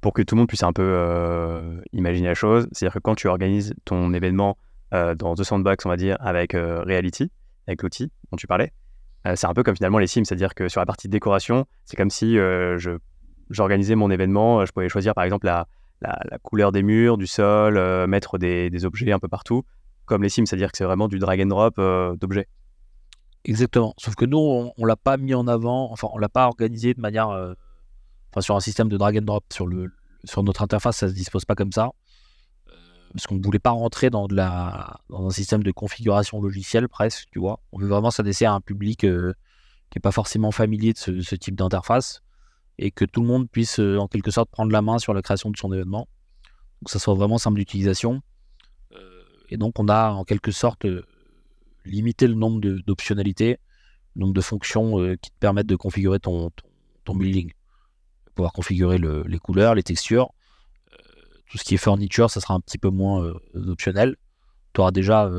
[0.00, 3.14] pour que tout le monde puisse un peu euh, imaginer la chose, c'est-à-dire que quand
[3.14, 4.56] tu organises ton événement
[4.92, 7.30] dans The Sandbox, on va dire, avec Reality,
[7.68, 8.72] avec l'outil dont tu parlais,
[9.36, 12.10] c'est un peu comme finalement les Sims, c'est-à-dire que sur la partie décoration, c'est comme
[12.10, 12.36] si
[13.50, 15.68] j'organisais mon événement, je pouvais choisir par exemple la,
[16.00, 19.64] la, couleur des murs, du sol, euh, mettre des, objets un peu partout,
[20.06, 22.48] comme les Sims, c'est-à-dire que c'est vraiment du drag and drop euh, d'objets.
[23.44, 23.94] Exactement.
[23.98, 26.94] Sauf que nous, on, ne l'a pas mis en avant, enfin, on l'a pas organisé
[26.94, 27.54] de manière, euh,
[28.30, 31.54] enfin, sur un système de drag and drop sur notre interface, ça se dispose pas
[31.54, 31.90] comme ça,
[33.12, 37.60] parce qu'on ne voulait pas rentrer dans un système de configuration logicielle presque, tu vois.
[37.72, 41.56] On veut vraiment s'adresser à un public qui n'est pas forcément familier de ce type
[41.56, 42.22] d'interface
[42.80, 45.20] et que tout le monde puisse euh, en quelque sorte prendre la main sur la
[45.20, 46.08] création de son événement.
[46.80, 48.22] Donc ça soit vraiment simple d'utilisation.
[48.92, 51.04] Euh, et donc on a en quelque sorte euh,
[51.84, 53.58] limité le nombre d'optionnalités,
[54.16, 56.50] le nombre de fonctions qui te permettent de configurer ton,
[57.04, 57.52] ton, building.
[58.34, 60.30] Pouvoir configurer les couleurs, les textures.
[61.50, 64.16] tout ce qui est furniture, ça sera un petit peu moins optionnel.
[64.72, 65.30] Tu auras, déjà,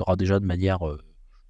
[0.00, 0.80] auras déjà de manière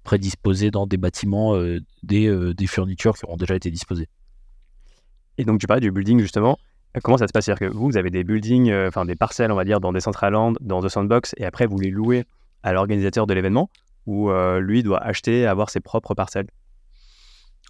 [0.03, 1.55] prédisposée dans des bâtiments
[2.03, 4.07] des, des fournitures qui auront déjà été disposées.
[5.37, 6.57] Et donc, tu parlais du building justement.
[7.03, 7.45] Comment ça se passe?
[7.45, 10.53] C'est-à-dire que vous, avez des buildings, euh, enfin des parcelles, on va dire, dans Decentraland,
[10.59, 12.25] dans The Sandbox, et après, vous les louez
[12.63, 13.69] à l'organisateur de l'événement,
[14.05, 16.47] ou euh, lui doit acheter, avoir ses propres parcelles?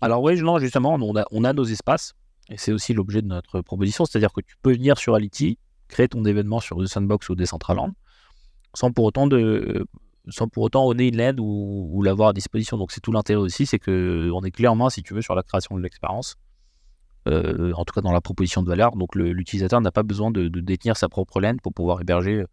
[0.02, 2.14] Alors, oui, justement, on a, nos espaces,
[2.50, 6.08] et c'est aussi l'objet de notre proposition, c'est-à-dire que tu peux venir sur Ality, créer
[6.08, 7.94] ton événement sur The Sandbox ou Decentraland,
[8.74, 9.86] sans pour autant de
[10.30, 12.78] sans pour autant donner une ou, ou l'avoir à disposition.
[12.78, 15.76] Donc c'est tout l'intérêt aussi, c'est qu'on est clairement, si tu veux, sur la création
[15.76, 16.38] de l'expérience.
[17.28, 18.96] Euh, en tout cas dans la proposition de valeur.
[18.96, 22.44] Donc l'utilisateur n'a pas besoin de, détenir sa propre laine pour pouvoir héberger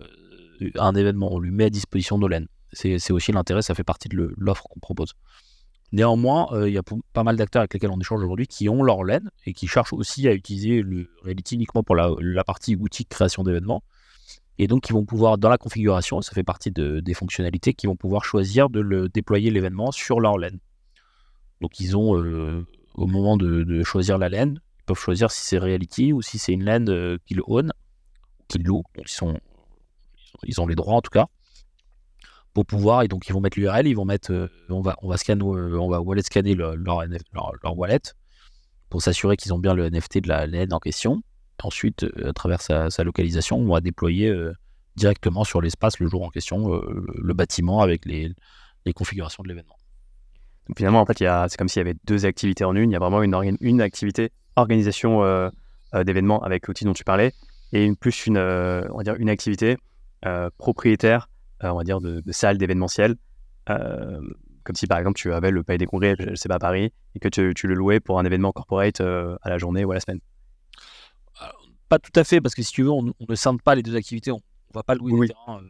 [0.00, 1.32] euh, un événement.
[1.32, 2.46] On lui met à disposition nos laines.
[2.72, 5.14] C'est aussi l'intérêt, ça fait partie de l'offre qu'on propose.
[5.92, 8.82] Néanmoins, euh, il y a pas mal d'acteurs avec lesquels on échange aujourd'hui qui ont
[8.82, 13.06] leur laine et qui cherchent aussi à utiliser le Reality uniquement pour la, partie outil
[13.06, 13.82] création d'événements.
[14.58, 17.94] Et donc, qui vont pouvoir, dans la configuration, ça fait partie des fonctionnalités, qui vont
[17.94, 20.58] pouvoir choisir de le, déployer l'événement sur leur laine.
[21.60, 22.64] Donc, ils ont
[22.96, 24.60] au moment de, choisir la laine.
[24.80, 27.72] Ils peuvent choisir si c'est Reality ou si c'est une laine euh, qu'ils own,
[28.48, 28.84] qu'ils louent.
[28.98, 29.38] ils, sont,
[30.44, 31.26] ils ont les droits en tout cas
[32.54, 35.08] pour pouvoir et donc ils vont mettre l'URL, ils vont mettre, euh, on va, on
[35.08, 38.00] va scanner, euh, on va wallet scanner leur, leur, wallet
[38.88, 41.20] pour s'assurer qu'ils ont bien le NFT de la laine en question.
[41.62, 44.32] Ensuite, à travers sa, localisation, on va déployer
[44.94, 48.34] directement sur l'espace le jour en question le bâtiment avec les
[48.94, 49.76] configurations de l'événement
[50.76, 52.90] finalement, en fait, c'est comme s'il y avait deux activités en une.
[52.90, 55.48] Il y a vraiment une, une activité organisation euh,
[55.94, 57.32] euh, d'événements avec l'outil dont tu parlais
[57.72, 59.76] et une, plus une, euh, on va dire une activité
[60.58, 61.28] propriétaire,
[61.62, 63.14] on va dire de, salle d'événementiel.
[63.66, 66.58] comme si par exemple tu avais le Palais des Congrès, je ne sais pas à
[66.58, 69.94] Paris, et que tu, le louais pour un événement corporate à la journée ou à
[69.94, 70.18] la semaine.
[71.88, 73.94] pas tout à fait, parce que si tu veux, on, ne scinde pas les deux
[73.94, 74.32] activités.
[74.32, 75.28] On ne va pas louer oui.
[75.28, 75.60] terrains.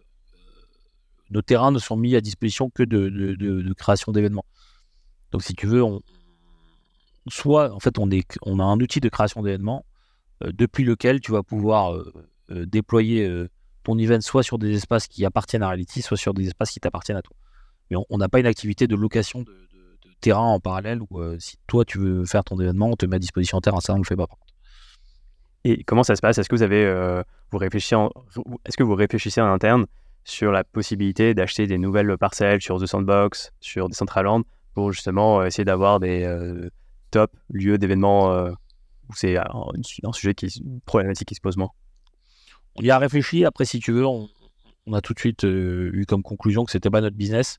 [1.30, 4.46] nos terrains ne sont mis à disposition que de, de création d'événements.
[5.37, 6.01] Donc, si tu veux, on,
[7.29, 9.85] soit en fait, on, est, on a un outil de création d'événements
[10.42, 12.11] euh, depuis lequel tu vas pouvoir euh,
[12.53, 13.31] euh, déployer
[13.83, 16.81] ton event soit sur des espaces qui appartiennent à Reality, soit sur des espaces qui
[16.81, 17.37] t'appartiennent à toi.
[17.90, 19.55] Mais on n'a pas une activité de location de,
[20.22, 23.18] terrain en parallèle ou si toi tu veux faire ton événement, on te met à
[23.18, 24.29] disposition un terrain, ça on le fait pas.
[25.64, 26.38] Et comment ça se passe?
[26.38, 27.94] Est-ce que vous avez vous réfléchissez
[28.64, 29.85] est-ce que vous réfléchissez en interne
[30.25, 34.44] sur la possibilité d'acheter des nouvelles parcelles sur The Sandbox, sur Decentraland,
[34.76, 36.30] pour justement essayer d'avoir des
[37.10, 38.46] top lieux d'événements
[39.08, 41.70] où c'est un, sujet qui est une problématique qui se pose moins
[42.74, 43.46] On y a réfléchi.
[43.46, 44.28] Après, si tu veux, on,
[44.92, 47.56] a tout de suite eu comme conclusion que c'était pas notre business.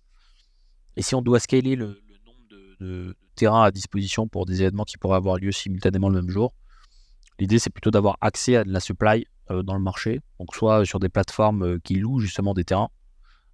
[0.95, 4.97] Et si on doit scaler le, nombre de, terrains à disposition pour des événements qui
[4.97, 6.53] pourraient avoir lieu simultanément le même jour,
[7.39, 10.21] l'idée c'est plutôt d'avoir accès à de la supply dans le marché.
[10.39, 12.89] Donc soit sur des plateformes qui louent justement des terrains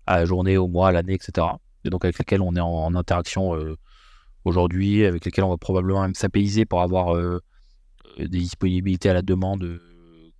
[0.06, 1.47] à la journée, au mois, à l'année, etc.
[1.86, 3.54] Et donc avec lesquelles on est en, interaction
[4.46, 7.15] aujourd'hui, avec lesquelles on va probablement même s'apaiser pour avoir
[8.17, 9.80] des disponibilités à la demande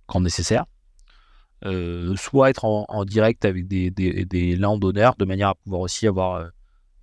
[0.06, 0.64] quand nécessaire.
[2.16, 6.48] soit être en, direct avec des, des, landowners de manière à pouvoir aussi avoir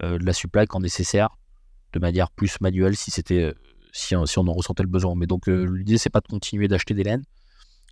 [0.01, 1.29] de la supply quand nécessaire,
[1.93, 3.53] de manière plus manuelle si c'était
[3.91, 5.13] si, si, on en ressentait le besoin.
[5.15, 7.23] Mais donc l'idée c'est pas de continuer d'acheter des laines,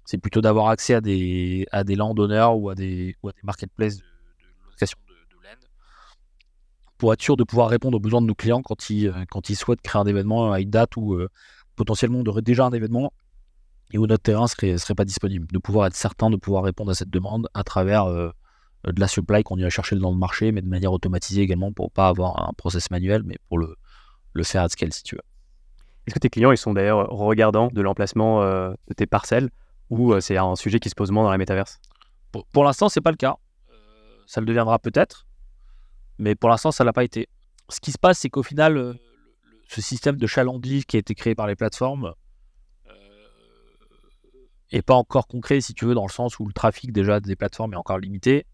[0.06, 4.04] c'est plutôt d'avoir accès à des à des landowners ou à des marketplaces de,
[4.72, 4.98] location
[7.00, 9.56] pour être sûr de pouvoir répondre aux besoins de nos clients quand ils quand ils
[9.56, 11.20] souhaitent créer un événement à une date où
[11.76, 13.12] potentiellement on aurait déjà un événement
[13.92, 15.48] et où notre terrain serait, serait pas disponible.
[15.48, 18.30] De pouvoir être certain de pouvoir répondre à cette demande à travers euh,
[18.86, 21.92] de la supply qu'on irait chercher dans le marché, mais de manière automatisée également pour
[21.92, 23.76] pas avoir un process manuel, mais pour le,
[24.34, 25.22] le faire à scale si tu veux.
[26.06, 29.50] Est-ce que tes clients ils sont d'ailleurs regardants de l'emplacement euh, de tes parcelles
[29.90, 31.80] ou euh, c'est un sujet qui se pose moins dans la métaverse?
[32.32, 33.38] Pour, pour l'instant, c'est pas le cas.
[34.28, 35.26] ça le deviendra peut-être,
[36.20, 37.28] mais pour l'instant, ça l'a pas été.
[37.70, 38.96] Ce qui se passe, c'est qu'au final,
[39.70, 42.14] ce système de chalandise qui a été créé par les plateformes
[44.72, 47.20] n'est euh, pas encore concret, si tu veux, dans le sens où le trafic déjà
[47.20, 48.46] des plateformes est encore limité.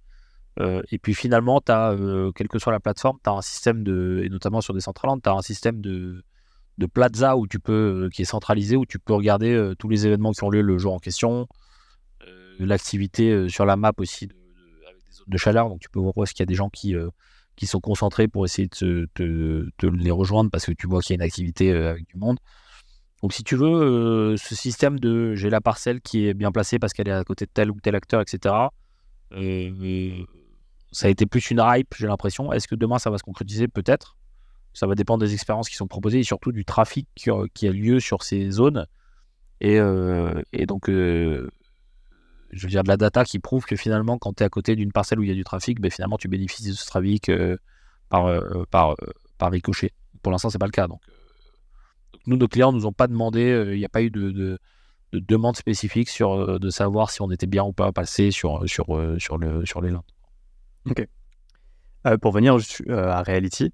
[0.59, 4.21] Euh, et puis finalement, euh, quelle que soit la plateforme, tu as un système de,
[4.23, 6.23] et notamment sur des centrales, tu as un système de,
[6.77, 10.31] de plaza où tu peux, qui est centralisé, où tu peux regarder tous les événements
[10.31, 11.47] qui ont lieu le jour en question,
[12.59, 14.29] l'activité sur la map aussi
[14.87, 16.55] avec des zones de chaleur, donc tu peux voir où est-ce qu'il y a des
[16.55, 16.95] gens qui,
[17.55, 21.23] qui sont concentrés pour essayer de, les rejoindre parce que tu vois qu'il y a
[21.23, 22.37] une activité euh, avec du monde.
[23.21, 26.79] Donc si tu veux, euh, ce système de j'ai la parcelle qui est bien placée
[26.79, 28.53] parce qu'elle est à côté de tel ou tel acteur, etc.,
[29.33, 30.25] euh,
[30.91, 32.53] ça a été plus une hype, j'ai l'impression.
[32.53, 33.67] Est-ce que demain ça va se concrétiser?
[33.67, 34.17] Peut-être.
[34.73, 37.29] Ça va dépendre des expériences qui sont proposées et surtout du trafic qui,
[37.67, 38.85] a lieu sur ces zones.
[39.61, 39.79] Et
[40.67, 40.89] donc,
[42.51, 44.75] je veux dire, de la data qui prouve que finalement, quand tu es à côté
[44.75, 47.29] d'une parcelle où il y a du trafic, ben, finalement, tu bénéficies de ce trafic
[47.29, 47.57] euh,
[48.09, 48.95] par, euh, euh,
[49.37, 49.91] par ricochet.
[50.21, 50.87] Pour l'instant, c'est pas le cas.
[52.27, 54.59] Nous, nos clients nous ont pas demandé, il n'y a pas eu de, de,
[55.13, 59.91] demande spécifique sur de savoir si on était bien ou pas passé sur, sur les
[59.91, 60.01] landes.
[60.89, 61.07] Ok.
[62.21, 62.57] pour venir
[62.89, 63.71] à Reality,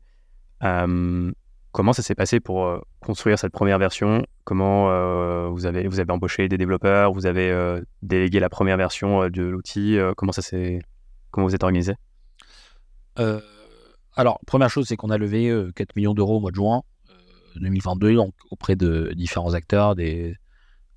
[1.72, 4.26] Comment ça s'est passé pour euh, construire cette première version?
[4.44, 7.14] Comment euh, vous, avez, vous embauché des développeurs?
[7.14, 9.98] Vous avez euh, délégué la première version de l'outil?
[10.18, 10.82] Comment ça s'est
[11.32, 11.94] Comment vous êtes organisé?
[14.16, 16.82] Alors, première chose, c'est qu'on a levé 4 millions d'euros au mois de juin
[17.56, 20.36] 2022 donc, auprès de différents acteurs, des,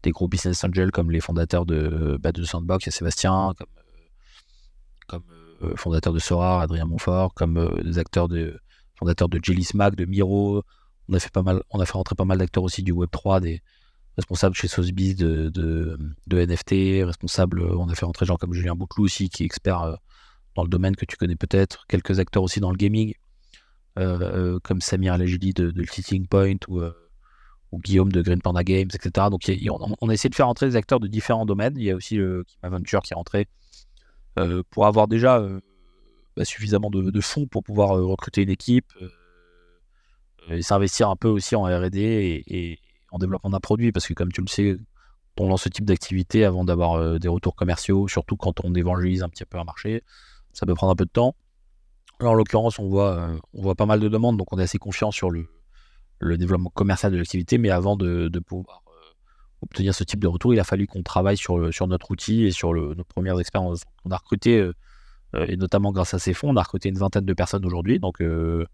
[0.03, 5.23] des gros business angels comme les fondateurs de, bah, de Sandbox et Sébastien, comme,
[5.61, 8.59] comme fondateur de Sora, Adrien Montfort, comme des acteurs de
[8.99, 10.63] fondateur de Jelly Smack, de Miro.
[11.09, 13.11] On a fait pas mal, on a fait rentrer pas mal d'acteurs aussi du Web
[13.11, 13.63] 3, des
[14.17, 19.05] responsables chez Sotheby's de, de, NFT, responsables, on a fait rentrer gens comme Julien Bouclou
[19.05, 19.95] aussi, qui est expert euh,
[20.55, 23.15] dans le domaine que tu connais peut-être, quelques acteurs aussi dans le gaming,
[23.99, 26.81] euh, euh, comme Samir Alagili de, de Point ou,
[27.81, 29.27] Guillaume de Green Panda Games, etc.
[29.33, 29.41] Donc
[30.01, 31.75] on, a essayé de faire rentrer des acteurs de différents domaines.
[31.77, 33.49] Il y a aussi le Kim Venture qui est rentré
[34.71, 35.45] pour avoir déjà
[36.37, 39.09] bah, suffisamment de, fonds pour pouvoir euh, recruter une équipe euh,
[40.57, 42.79] et s'investir un peu aussi en R&D et,
[43.13, 44.77] en développement d'un produit parce que comme tu le sais,
[45.39, 49.23] on lance ce type d'activité avant d'avoir euh, des retours commerciaux, surtout quand on évangélise
[49.23, 50.03] un petit peu un marché,
[50.53, 51.37] ça peut prendre un peu de temps.
[52.19, 54.79] Alors, en l'occurrence, on voit, on voit pas mal de demandes, donc on est assez
[54.79, 55.49] confiant sur le,
[56.21, 58.83] développement commercial de l'activité, mais avant de, pouvoir
[59.63, 62.51] obtenir ce type de retour, il a fallu qu'on travaille sur, sur notre outil et
[62.51, 63.83] sur nos premières expériences.
[64.05, 64.75] On a recruté euh,
[65.49, 67.99] et notamment grâce à ces fonds, on a recruté une vingtaine de personnes aujourd'hui.
[67.99, 68.67] Donc, euh,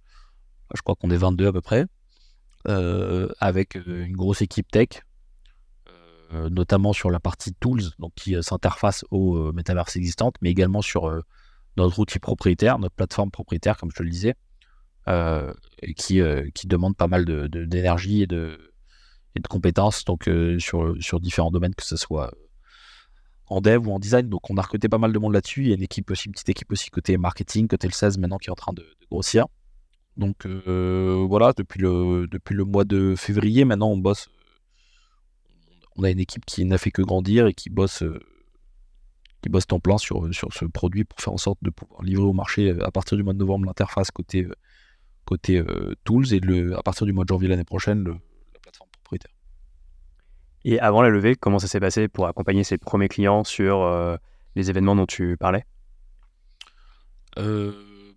[0.74, 1.86] je crois qu'on est 22 à peu près,
[2.68, 4.88] euh, avec une grosse équipe tech,
[6.48, 11.10] notamment sur la partie tools, donc qui s'interface aux métaverses existantes, mais également sur
[11.76, 14.36] notre outil propriétaire, notre plateforme propriétaire, comme je te le disais,
[15.96, 16.20] qui,
[16.54, 18.72] qui demande pas mal d'énergie et, de,
[19.34, 22.32] et de compétences donc, sur, sur différents domaines, que ce soit
[23.50, 24.28] en dev ou en design.
[24.28, 25.64] Donc on a recruté pas mal de monde là-dessus.
[25.64, 28.18] Il y a une équipe aussi, une petite équipe aussi côté marketing, côté le 16
[28.18, 29.46] maintenant qui est en train de, grossir.
[30.16, 34.28] Donc voilà, depuis le, le mois de février, maintenant on bosse.
[35.96, 38.04] On a une équipe qui n'a fait que grandir et qui bosse,
[39.42, 42.32] qui bosse temps plein sur, ce produit pour faire en sorte de pouvoir livrer au
[42.32, 44.46] marché à partir du mois de novembre l'interface côté,
[46.04, 48.29] tools et le, à partir du mois de janvier l'année prochaine propriétaire.
[50.64, 54.18] Et avant la levée, comment ça s'est passé pour accompagner ses premiers clients sur
[54.56, 55.64] les événements dont tu parlais?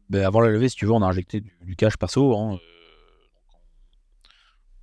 [0.10, 2.38] Ben, avant la levée, si tu veux, on a injecté du, cash perso.
[2.38, 2.58] Hein, euh,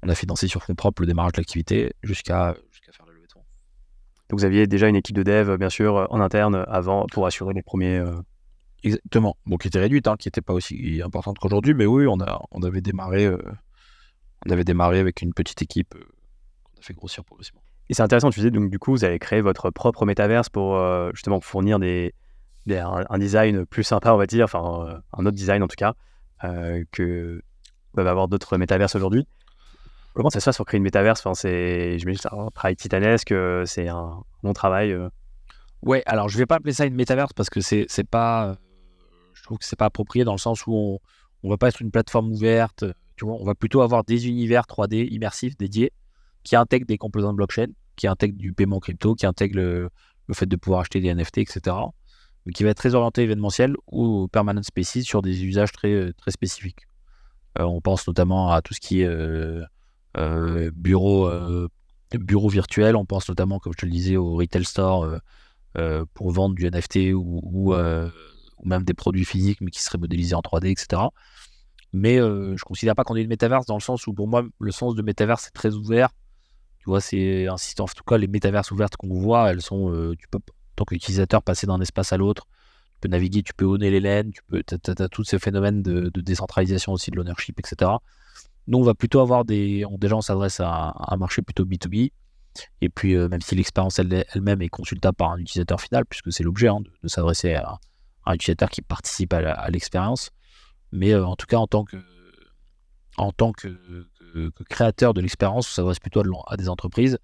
[0.03, 2.55] on a financé sur fonds propres le démarrage de l'activité jusqu'à
[2.91, 3.45] faire la levée de fonds.
[4.29, 7.55] Donc vous aviez déjà une équipe de dev, bien sûr, en interne avant pour assurer
[7.55, 7.99] les premiers.
[7.99, 8.17] Euh,
[8.83, 9.37] Exactement.
[9.45, 12.43] Bon, qui était réduite, hein, qui n'était pas aussi importante qu'aujourd'hui, mais oui, on, a,
[12.51, 13.39] on avait démarré, euh,
[14.47, 15.95] on avait démarré avec une petite équipe
[16.81, 17.63] a fait grossir progressivement.
[17.89, 20.81] Et c'est intéressant, tu disais, donc du coup, vous avez créé votre propre métaverse pour
[21.13, 22.15] justement fournir des,
[22.79, 25.95] un, design plus sympa, on va dire, enfin euh, un autre design en tout cas,
[26.45, 27.43] euh, que
[27.93, 29.27] peuvent avoir d'autres métaverses aujourd'hui.
[30.15, 31.21] Comment ça se passe pour créer une métaverse?
[31.21, 34.97] Enfin, c'est, J'imagine c'est un travail titanesque, euh, c'est un bon travail.
[35.83, 38.57] Ouais, alors je vais pas appeler ça une métaverse parce que c'est, c'est pas.
[39.35, 40.99] je trouve que c'est pas approprié dans le sens où on,
[41.43, 42.85] on va pas être une plateforme ouverte.
[43.17, 45.93] Tu vois, on va plutôt avoir des univers 3D immersifs dédiés
[46.43, 49.91] qui intègrent des composants de blockchain, qui intègrent du paiement crypto, qui intègrent le,
[50.27, 51.77] le fait de pouvoir acheter des NFT, etc
[52.55, 56.31] qui va être très orienté événementiel ou permanent spaces sur des usages très, euh, très
[56.31, 56.87] spécifiques.
[57.59, 61.31] Euh, on pense notamment à tout ce qui est euh, bureau,
[62.13, 65.21] bureau virtuel, on pense notamment, comme je te le disais, au retail store
[66.15, 67.75] pour vendre du NFT ou,
[68.65, 71.03] même des produits physiques mais qui seraient modélisés en 3D, etc.
[71.93, 74.45] Mais je ne considère pas qu'on ait une métaverse dans le sens où pour moi
[74.59, 76.11] le sens de métaverse est très ouvert.
[76.81, 77.85] Tu vois, c'est insistant.
[77.85, 80.39] En tout cas, les métaverses ouvertes qu'on voit, elles sont, tu peux
[80.81, 82.47] tant qu'utilisateur passer d'un espace à l'autre.
[82.95, 86.09] Tu peux naviguer, tu peux honner les laines, tu peux, as, tous ces phénomènes de,
[86.21, 87.91] décentralisation aussi de l'ownership, etc.
[88.67, 89.85] Nous, on va plutôt avoir des.
[89.99, 92.13] déjà, on s'adresse à, un marché plutôt B2B.
[92.81, 96.43] Et puis, euh, même si l'expérience elle-même est consultable par un utilisateur final, puisque c'est
[96.43, 97.79] l'objet hein, de, s'adresser à,
[98.27, 100.31] un utilisateur qui participe à l'expérience.
[100.93, 101.97] Mais euh, en tout cas, en tant que,
[103.17, 103.69] en tant que,
[104.69, 107.19] créateur de l'expérience, on s'adresse plutôt à, des entreprises.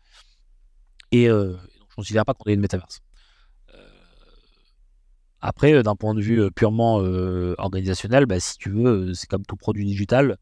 [1.12, 3.00] Et euh, donc, je ne considère pas qu'on ait une métaverse.
[5.40, 9.28] Après, euh, d'un point de vue euh, purement euh, organisationnel, bah, si tu veux, c'est
[9.28, 10.38] comme tout produit digital,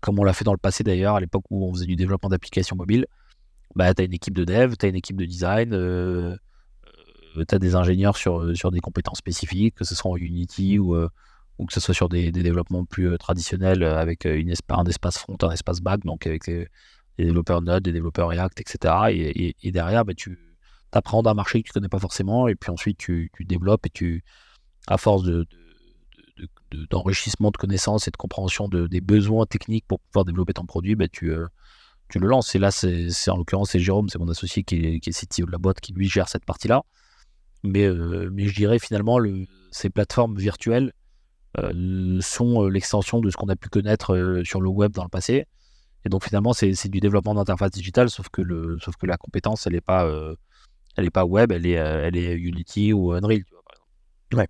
[0.00, 2.28] comme on l'a fait dans le passé d'ailleurs, à l'époque où on faisait du développement
[2.28, 3.06] d'applications mobiles.
[3.74, 7.58] Bah, tu as une équipe de dev, tu as une équipe de design, tu as
[7.58, 10.94] des ingénieurs sur, sur des compétences spécifiques, que ce soit en Unity ou,
[11.58, 15.50] ou que ce soit sur des, développements plus traditionnels avec une un espace front, un
[15.50, 16.68] espace back, donc avec des,
[17.18, 19.54] développeurs Node, des développeurs React, etc.
[19.60, 20.38] Et, derrière, bah, tu,
[20.92, 24.24] apprends un marché que tu connais pas forcément, et puis ensuite tu, développes et tu,
[24.86, 25.46] à force de,
[26.90, 31.08] d'enrichissement de, connaissances et de compréhension des besoins techniques pour pouvoir développer ton produit, bah,
[31.08, 31.46] tu, euh,
[32.14, 32.54] le lances.
[32.54, 35.58] Et là, c'est, en l'occurrence, c'est Jérôme, c'est mon associé qui est, qui de la
[35.58, 36.82] boîte, qui lui gère cette partie-là.
[37.64, 40.97] Mais, euh, je dirais finalement, le, ces plateformes virtuelles euh,
[42.20, 45.46] sont l'extension de ce qu'on a pu connaître sur le web dans le passé.
[46.04, 49.66] Et donc finalement, c'est, du développement d'interface digitale, sauf que, le, sauf que la compétence,
[49.66, 50.06] elle n'est pas
[50.98, 54.36] elle pas web, elle est, euh, elle est Unity ou Unreal, tu vois, par exemple.
[54.36, 54.48] Ouais.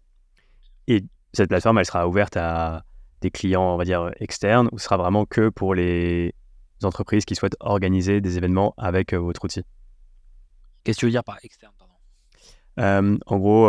[0.87, 2.85] Et cette plateforme, elle sera ouverte à
[3.21, 6.35] des clients, on va dire, externes, ou sera vraiment que pour les
[6.83, 9.63] entreprises qui souhaitent organiser des événements avec euh, votre outil?
[10.85, 11.95] Qu'est-ce que tu veux dire par externe, pardon?
[12.79, 13.67] Euh, En gros,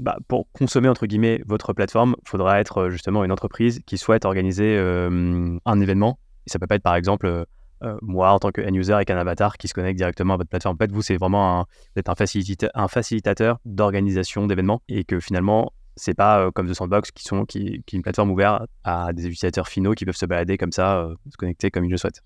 [0.00, 4.24] bah, pour consommer, entre guillemets, votre plateforme, il faudra être justement une entreprise qui souhaite
[4.24, 6.18] organiser un événement.
[6.46, 7.46] Et ça peut pas être, par exemple,
[7.82, 10.50] euh, moi, en tant que end-user avec un avatar qui se connecte directement à votre
[10.50, 10.74] plateforme.
[10.74, 16.40] En fait, vous, c'est vraiment un, un, facilitateur, d'organisation d'événements et que finalement, c'est pas
[16.40, 20.04] euh, comme The Sandbox qui, sont, est une plateforme ouverte à des utilisateurs finaux qui
[20.04, 22.22] peuvent se balader comme ça, euh, se connecter comme ils le souhaitent.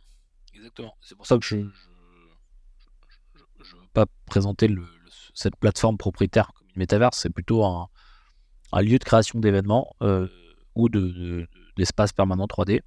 [0.54, 0.94] Exactement.
[1.00, 1.70] C'est pour ça que je ne veux
[3.92, 4.68] pas présenter
[5.34, 7.18] cette plateforme propriétaire métaverse.
[7.18, 7.88] C'est plutôt un,
[8.80, 9.94] lieu de création d'événements
[10.74, 12.80] ou d'espace de, permanent 3D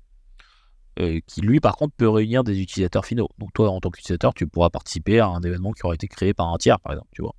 [0.99, 3.29] euh, qui lui par contre peut réunir des utilisateurs finaux.
[3.37, 6.33] Donc toi en tant qu'utilisateur, tu pourras participer à un événement qui aura été créé
[6.33, 7.35] par un tiers par exemple, tu vois.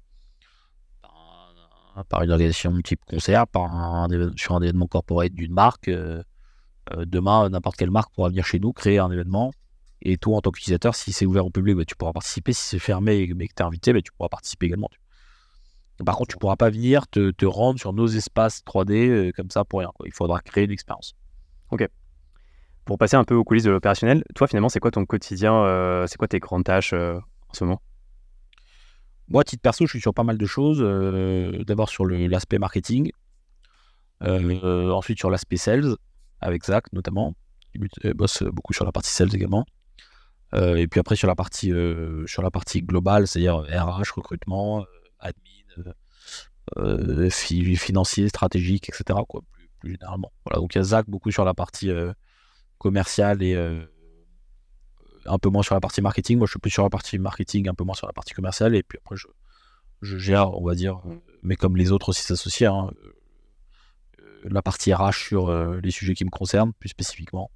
[2.08, 5.88] Par, une organisation type concert, par un, sur un événement corporate d'une marque.
[5.88, 6.22] Euh,
[6.92, 9.50] euh, demain, n'importe quelle marque pourra venir chez nous créer un événement.
[10.02, 12.52] Et toi, en tant qu'utilisateur, si c'est ouvert au public, bah, tu pourras participer.
[12.52, 14.90] Si c'est fermé mais que tu es invité, bah, tu pourras participer également.
[16.04, 19.50] Par contre, tu ne pourras pas venir te, te, rendre sur nos espaces 3D comme
[19.50, 19.90] ça pour rien.
[20.04, 21.16] Il faudra créer une expérience.
[21.70, 21.88] Ok.
[22.88, 26.06] Pour passer un peu aux coulisses de l'opérationnel, toi finalement, c'est quoi ton quotidien euh,
[26.06, 27.18] C'est quoi tes grandes tâches euh,
[27.50, 27.82] en ce moment?
[29.28, 30.78] Moi, titre perso, je suis sur pas mal de choses.
[30.80, 33.10] Euh, d'abord sur l'aspect marketing,
[34.22, 35.96] ensuite sur l'aspect sales,
[36.40, 37.34] avec Zach notamment.
[37.74, 39.66] Il bosse beaucoup sur la partie sales également.
[40.54, 41.70] et puis après sur la partie,
[42.24, 44.86] sur la partie globale, c'est-à-dire RH, recrutement,
[45.20, 45.67] admin,
[47.30, 49.18] financier, stratégique, etc.
[49.80, 50.32] Plus, généralement.
[50.54, 51.90] Donc il y a Zach beaucoup sur la partie
[52.78, 53.54] commerciale et
[55.26, 56.38] un peu moins sur la partie marketing.
[56.38, 58.74] Moi, je suis plus sur la partie marketing, un peu moins sur la partie commerciale.
[58.74, 61.00] Et puis après, je, gère, on va dire,
[61.42, 62.90] mais comme les autres aussi s'associer, hein,
[64.44, 67.50] la partie RH sur les sujets qui me concernent, plus spécifiquement.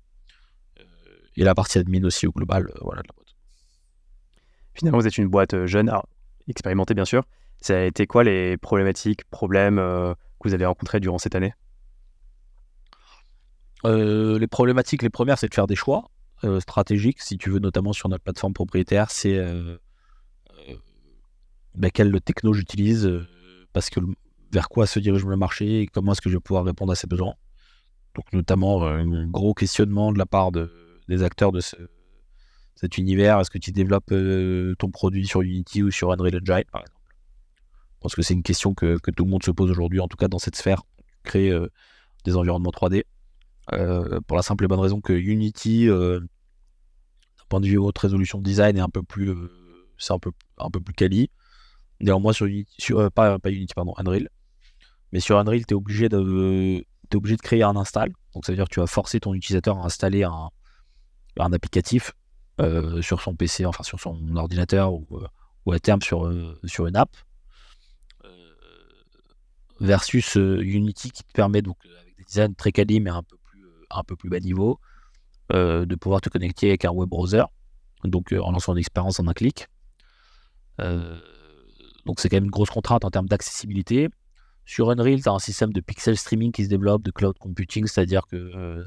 [1.37, 3.35] et la partie admin aussi au global, voilà, de la boîte.
[4.75, 5.93] Finalement, vous êtes une boîte jeune,
[6.49, 7.25] expérimentée bien sûr.
[7.63, 11.55] Ça a été quoi les problématiques, problèmes que vous avez rencontrés durant cette année?
[13.85, 16.11] Les problématiques, les premières, c'est de faire des choix.
[16.45, 19.77] Euh, stratégique, si tu veux, notamment sur notre plateforme propriétaire, c'est euh,
[20.69, 20.75] euh
[21.77, 23.25] bah, quelle techno j'utilise, euh,
[23.73, 24.01] parce que
[24.51, 26.97] vers quoi se dirige le marché et comment est-ce que je vais pouvoir répondre à
[26.97, 27.35] ces besoins.
[28.17, 30.71] Donc notamment un gros questionnement de la part de,
[31.09, 33.41] des acteurs de cet univers.
[33.41, 34.13] Est-ce que tu développes
[34.79, 37.02] ton produit sur Unity ou sur Unreal Engine, par exemple?
[38.03, 40.29] Pense que c'est une question que, tout le monde se pose aujourd'hui, en tout cas
[40.29, 40.83] dans cette sphère,
[41.23, 41.57] créer
[42.25, 43.05] des environnements 3D.
[44.27, 45.89] pour la simple et bonne raison que Unity,
[47.53, 49.51] point de vue haute résolution design est un peu plus, euh,
[49.99, 51.31] c'est un peu, un peu plus quali.
[52.01, 54.31] Néanmoins, sur Unity, euh, pas, pas, Unity, pardon, Unreal.
[55.13, 56.83] Mais sur Unreal, tu es obligé de,
[57.15, 58.11] obligé de créer un install.
[58.33, 60.49] Donc, ça veut dire que tu vas forcer ton utilisateur à installer un,
[61.39, 62.13] un applicatif
[62.59, 65.07] euh, sur son PC, enfin sur son ordinateur ou,
[65.67, 66.33] ou à terme sur,
[66.65, 67.11] sur une app.
[69.83, 73.67] Versus Unity qui te permet, donc, avec des designs très quali, mais un peu plus,
[73.91, 74.79] un peu plus bas niveau,
[75.53, 77.43] euh, de pouvoir te connecter avec un web browser,
[78.05, 79.67] donc euh, en lançant une expérience en un clic.
[80.81, 81.19] Euh,
[82.07, 84.09] donc c'est quand même une grosse contrainte en termes d'accessibilité.
[84.65, 87.87] Sur Unreal, tu as un système de pixel streaming qui se développe, de cloud computing,
[87.87, 88.83] c'est-à-dire que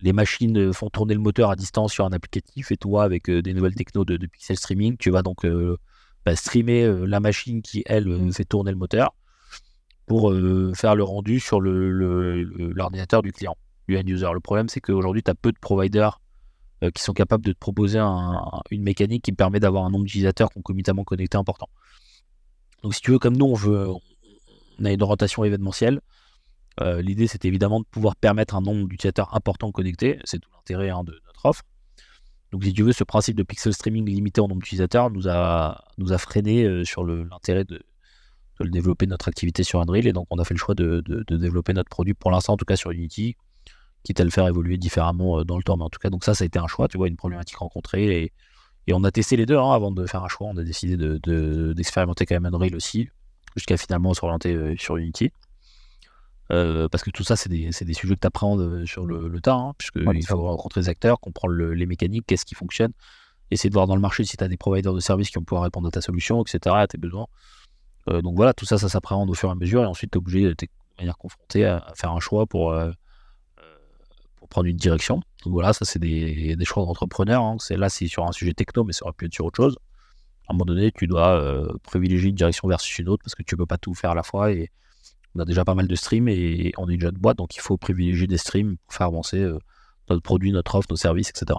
[0.00, 3.52] les machines font tourner le moteur à distance sur un applicatif et toi, avec des
[3.52, 5.44] nouvelles technos de, pixel streaming, tu vas donc
[6.24, 9.14] bah, streamer la machine qui, elle, fait tourner le moteur
[10.06, 10.32] pour
[10.74, 13.56] faire le rendu sur l'ordinateur du client
[13.88, 14.28] user.
[14.32, 16.20] Le problème, c'est qu'aujourd'hui, tu as peu de providers
[16.82, 20.50] euh, qui sont capables de te proposer une mécanique qui permet d'avoir un nombre d'utilisateurs
[20.50, 21.68] concomitamment connectés important.
[22.82, 26.00] Donc, si tu veux, comme nous, on a une orientation événementielle.
[26.80, 30.18] Euh, l'idée, c'est évidemment de pouvoir permettre un nombre d'utilisateurs importants connectés.
[30.24, 31.62] C'est tout l'intérêt hein, de notre offre.
[32.50, 35.84] Donc, si tu veux, ce principe de pixel streaming limité en nombre d'utilisateurs nous a,
[35.98, 37.80] nous a freiné euh, sur l'intérêt de,
[38.60, 40.06] de, développer notre activité sur Unreal.
[40.06, 42.56] Et donc, on a fait le choix de, de développer notre produit pour l'instant, en
[42.56, 43.36] tout cas sur Unity,
[44.04, 45.76] quitte à le faire évoluer différemment euh, dans le temps.
[45.76, 47.56] Mais en tout cas, donc ça, ça a été un choix, tu vois, une problématique
[47.56, 48.22] rencontrée.
[48.22, 48.32] Et,
[48.86, 50.46] et on a testé les deux hein, avant de faire un choix.
[50.46, 53.08] On a décidé d'expérimenter de, quand même Unreal aussi,
[53.56, 55.32] jusqu'à finalement s'orienter euh, sur Unity.
[56.52, 59.40] Euh, parce que tout ça, c'est des, des, sujets que tu apprends sur le, le
[59.40, 62.92] tas, hein, puisqu'il faut rencontrer les acteurs, comprendre les mécaniques, qu'est-ce qui fonctionne,
[63.50, 65.44] essayer de voir dans le marché si tu as des providers de services qui vont
[65.44, 67.28] pouvoir répondre à ta solution, etc., à tes besoins.
[68.06, 70.18] Donc voilà, tout ça, ça s'appréhende au fur et à mesure, et ensuite tu es
[70.18, 70.56] obligé, de
[70.98, 72.74] manière confronté à, faire un choix pour,
[74.50, 75.16] prendre une direction.
[75.44, 77.42] Donc voilà, ça c'est des, choix d'entrepreneur.
[77.42, 77.56] Hein.
[77.58, 79.78] C'est là, c'est sur un sujet techno, mais ça aurait pu être sur autre chose.
[80.46, 83.42] À un moment donné, tu dois euh, privilégier une direction versus une autre parce que
[83.42, 84.52] tu peux pas tout faire à la fois.
[84.52, 84.70] Et
[85.34, 87.60] on a déjà pas mal de streams et on est une jeune boîte, donc il
[87.60, 89.58] faut privilégier des streams pour faire avancer euh,
[90.08, 91.58] notre produit, notre offre, nos services, etc.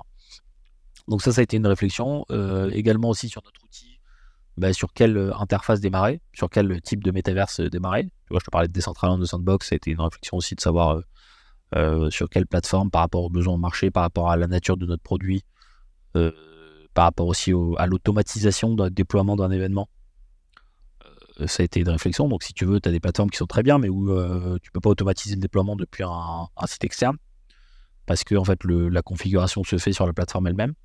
[1.07, 2.25] Donc ça, ça a été une réflexion.
[2.31, 3.94] Euh, également aussi sur notre outil,
[4.57, 8.03] bah, sur quelle interface démarrer, sur quel type de métaverse démarrer.
[8.03, 10.55] Tu vois, je te parlais de Decentraland, de Sandbox, ça a été une réflexion aussi
[10.55, 11.01] de savoir
[11.75, 14.77] euh, sur quelle plateforme par rapport aux besoins au marché, par rapport à la nature
[14.77, 15.43] de notre produit,
[16.15, 16.31] euh,
[16.93, 19.89] par rapport aussi à l'automatisation d'un déploiement d'un événement.
[21.41, 22.29] Euh, ça a été une réflexion.
[22.29, 24.07] Donc, si tu veux, tu as des plateformes qui sont très bien, mais où
[24.59, 27.17] tu peux pas automatiser le déploiement depuis un, site externe
[28.05, 30.75] parce que fait, la configuration se fait sur la plateforme elle-même.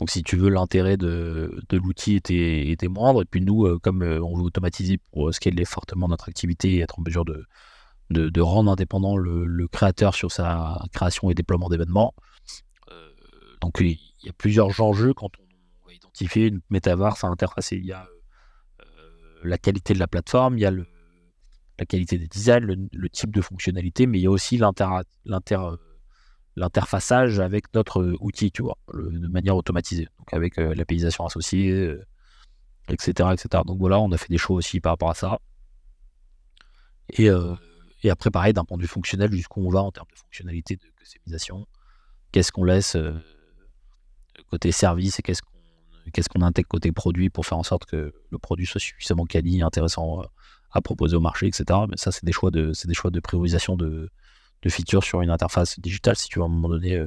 [0.00, 3.20] Donc, si tu veux, l'intérêt de, l'outil était, moindre.
[3.20, 7.02] Et puis, nous, comme on veut automatiser pour scaler fortement notre activité et être en
[7.02, 12.14] mesure de, rendre indépendant le, créateur sur sa création et déploiement d'événements.
[12.90, 13.10] Euh,
[13.60, 17.76] donc il y a plusieurs enjeux quand on va identifier une métaverse à interfacer.
[17.76, 18.06] Il y a
[18.80, 18.84] euh,
[19.44, 23.42] la qualité de la plateforme, il y a la qualité des designs, le, type de
[23.42, 24.58] fonctionnalité, mais il y a aussi
[26.60, 31.96] l'interfaçage avec notre outil, tu vois, de manière automatisée, donc avec euh, l'apéisation associée,
[32.88, 33.62] etc., etc.
[33.66, 35.40] Donc voilà, on a fait des choix aussi par rapport à ça.
[37.10, 37.28] Et
[38.02, 40.76] et après, pareil, d'un point de vue fonctionnel, jusqu'où on va en termes de fonctionnalité
[40.76, 41.66] de customisation.
[42.32, 43.12] Qu'est-ce qu'on laisse euh,
[44.50, 45.50] côté service et qu'est-ce qu'on
[46.12, 49.62] qu'est-ce qu'on intègre côté produit pour faire en sorte que le produit soit suffisamment quali,
[49.62, 50.24] intéressant euh,
[50.72, 51.64] à proposer au marché, etc.
[51.88, 54.10] Mais ça, c'est des choix de, c'est des choix de priorisation de,
[54.62, 56.16] de features sur une interface digitale.
[56.16, 57.04] Si tu veux à un moment donné,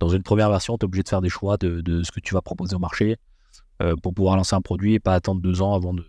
[0.00, 2.34] dans une première version, tu es obligé de faire des choix de, ce que tu
[2.34, 3.16] vas proposer au marché
[4.02, 6.04] pour pouvoir lancer un produit et pas attendre deux ans avant de,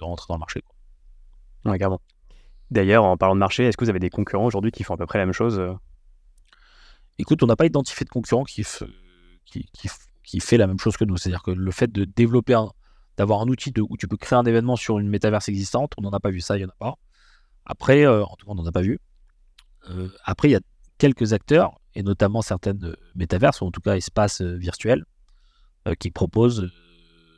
[0.00, 0.60] rentrer dans le marché.
[0.60, 1.72] Quoi.
[1.72, 2.00] Ouais, carrément.
[2.70, 4.96] D'ailleurs, en parlant de marché, est-ce que vous avez des concurrents aujourd'hui qui font à
[4.96, 5.60] peu près la même chose
[7.18, 8.64] Écoute, on n'a pas identifié de concurrent qui,
[9.44, 9.66] qui,
[10.22, 11.16] qui, fait la même chose que nous.
[11.16, 12.58] C'est-à-dire que le fait de développer,
[13.16, 16.02] d'avoir un outil de, où tu peux créer un événement sur une métaverse existante, on
[16.02, 16.98] n'en a pas vu ça, il n'y en a pas.
[17.64, 19.00] Après, euh, en tout cas, on n'en a pas vu.
[19.90, 20.60] Euh, après, il y a
[20.98, 25.04] quelques acteurs, et notamment certaines euh, métaverses, ou en tout cas espaces virtuels,
[26.00, 26.68] qui proposent,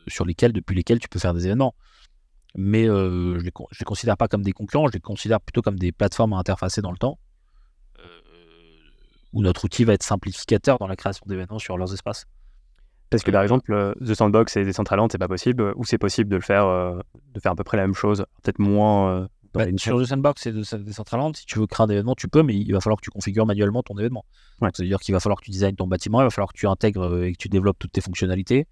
[0.06, 1.74] sur lesquels, depuis lesquels tu peux faire des événements.
[2.56, 5.78] Mais je ne les, les, considère pas comme des concurrents, je les considère plutôt comme
[5.78, 7.18] des plateformes à interfacer dans le temps
[9.32, 12.26] où notre outil va être simplificateur dans la création d'événements sur leurs espaces.
[13.10, 16.28] Parce que par exemple, euh, The Sandbox et Decentraland, c'est pas possible, ou c'est possible
[16.28, 16.98] de le faire, euh,
[17.32, 19.10] de faire à peu près la même chose, peut-être moins.
[19.10, 22.42] Euh, bah, sur The Sandbox et Decentraland, si tu veux créer un événement, tu peux,
[22.42, 24.24] mais il va falloir que tu configures manuellement ton événement.
[24.60, 27.22] C'est-à-dire qu'il va falloir que tu designes ton bâtiment, il va falloir que tu intègres
[27.24, 28.66] et que tu développes toutes tes fonctionnalités.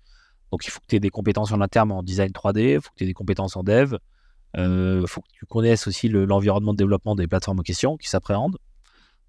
[0.52, 2.90] Donc il faut que tu aies des compétences en interne en design 3D, il faut
[2.90, 3.96] que tu aies des compétences en dev,
[4.56, 8.58] il faut que tu connaisses aussi l'environnement de développement des plateformes en question qui s'appréhendent.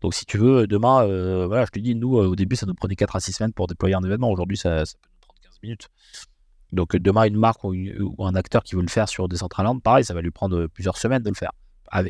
[0.02, 2.66] Donc, si tu veux, demain, euh, voilà, je te dis, nous, euh, au début, ça
[2.66, 4.30] nous prenait 4 à 6 semaines pour déployer un événement.
[4.30, 5.90] Aujourd'hui, ça, peut nous prendre 15 minutes.
[6.74, 7.74] Donc, demain, une marque ou,
[8.20, 11.24] un acteur qui veut le faire sur Decentraland, pareil, ça va lui prendre plusieurs semaines
[11.24, 11.52] de le faire.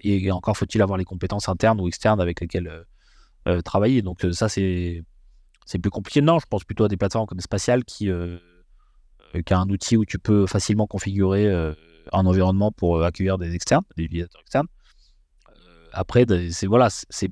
[0.04, 2.86] Et encore faut-il avoir les compétences internes ou externes avec lesquelles
[3.48, 4.02] euh, travailler.
[4.02, 5.04] Donc, ça, c'est
[5.82, 6.22] plus compliqué.
[6.22, 10.18] Non, je pense plutôt à des plateformes comme Spatial qui, a un outil où tu
[10.18, 11.48] peux facilement configurer
[12.12, 14.68] un environnement pour accueillir des externes, des utilisateurs externes
[15.98, 17.32] après, c'est voilà, c'est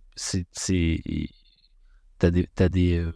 [0.59, 3.13] des, as des euh,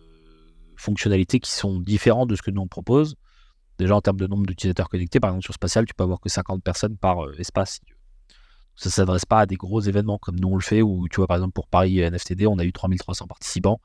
[0.75, 3.15] fonctionnalités qui sont différentes de ce que nous on propose.
[3.79, 6.29] Déjà en termes de nombre d'utilisateurs connectés, par exemple sur Spatial, tu peux avoir que
[6.29, 7.79] 50 personnes par euh, espace.
[8.75, 11.17] Ça ne s'adresse pas à des gros événements comme nous on le fait, où tu
[11.17, 13.79] vois par exemple pour Paris NFTD, on a eu 3300 participants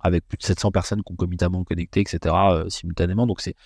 [0.00, 2.34] avec plus de 700 personnes concomitamment connectées, etc.
[2.50, 3.26] Euh, simultanément.
[3.26, 3.56] Donc c'est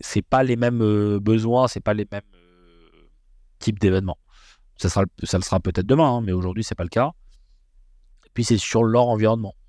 [0.00, 2.22] c'est pas les mêmes besoins, c'est pas les mêmes
[3.58, 4.18] types d'événements.
[4.76, 7.12] Ça, le sera peut-être demain, hein, mais aujourd'hui, c'est pas le cas.
[8.26, 9.63] Et puis, c'est sur leur environnement euh,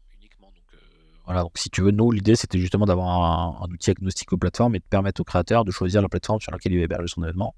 [1.34, 4.80] donc si tu veux, nous, l'idée, c'était justement d'avoir un, outil agnostique aux plateformes et
[4.80, 7.56] de permettre aux créateurs de choisir la plateforme sur laquelle il va héberger son événement.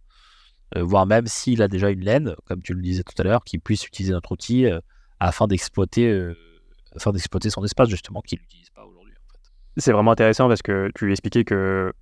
[0.76, 3.44] Euh, voire même s'il a déjà une laine, comme tu le disais tout à l'heure,
[3.44, 4.80] qu'il puisse utiliser notre outil euh,
[5.20, 6.34] afin d'exploiter
[6.96, 9.14] afin d'exploiter son espace, justement, qu'il n'utilise pas aujourd'hui.
[9.78, 11.94] C'est vraiment intéressant parce que tu expliquais que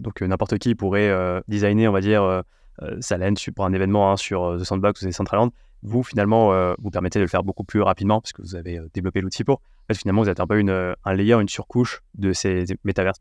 [0.00, 2.42] donc n'importe qui pourrait designer, on va dire,
[2.80, 5.50] euh, ça laine pour un événement hein, sur euh, The Sandbox ou Decentraland,
[5.82, 8.80] vous finalement euh, vous permettez de le faire beaucoup plus rapidement parce que vous avez
[8.94, 9.60] développé l'outil pour.
[9.92, 13.20] Fait, finalement, vous êtes un peu une, un layer, une surcouche de ces métaverses.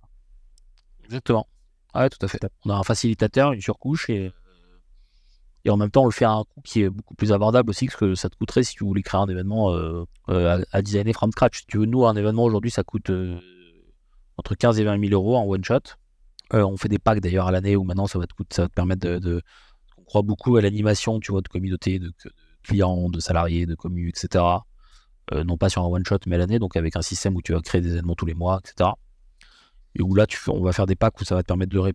[1.06, 1.48] Exactement.
[1.94, 2.40] Ouais, tout à fait.
[2.66, 4.32] On a un facilitateur, une surcouche et,
[5.66, 7.70] et en même temps, on le fait à un coût qui est beaucoup plus abordable
[7.70, 9.76] aussi que ce que ça te coûterait si tu voulais créer un événement
[10.28, 11.60] à, designer from scratch.
[11.60, 13.12] Si tu veux, nous, un événement aujourd'hui, ça coûte
[14.38, 15.82] entre 15 et 20 000 euros en one shot.
[16.54, 18.68] Euh, on fait des packs d'ailleurs à l'année où maintenant ça va te, ça va
[18.68, 19.42] te permettre de,
[19.98, 22.12] On croit beaucoup à l'animation, tu vois, de communauté, de,
[22.64, 24.44] clients, de salariés, de communes, etc.
[25.34, 27.42] Euh, non pas sur un one shot, mais à l'année, donc avec un système où
[27.42, 28.90] tu vas créer des événements tous les mois, etc.
[29.96, 31.94] Et où là, tu, on va faire des packs où ça va te permettre de,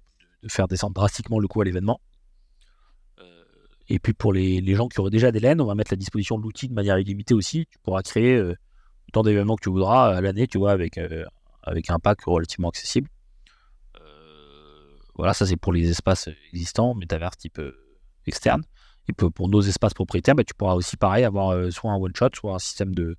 [0.49, 2.01] faire descendre drastiquement le coût à l'événement.
[3.19, 3.25] Euh,
[3.89, 6.39] et puis pour les, gens qui auraient déjà des laines, on va mettre à disposition
[6.39, 7.67] l'outil de manière illimitée aussi.
[7.71, 8.41] Tu pourras créer
[9.09, 10.99] autant d'événements que tu voudras à l'année, tu vois, avec,
[11.63, 13.09] avec un pack relativement accessible.
[15.17, 17.75] Voilà, ça c'est pour les espaces existants, métavers type euh,
[18.27, 18.63] externe.
[19.09, 22.31] Et pour nos espaces propriétaires, bah, tu pourras aussi pareil avoir euh, soit un one-shot,
[22.35, 23.17] soit un système de,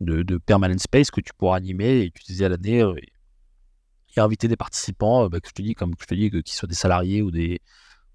[0.00, 2.94] de, permanent space que tu pourras animer et utiliser à l'année euh,
[4.16, 6.68] et inviter des participants, bah, que je te dis, comme je te dis, qu'ils soient
[6.68, 7.60] des salariés ou des,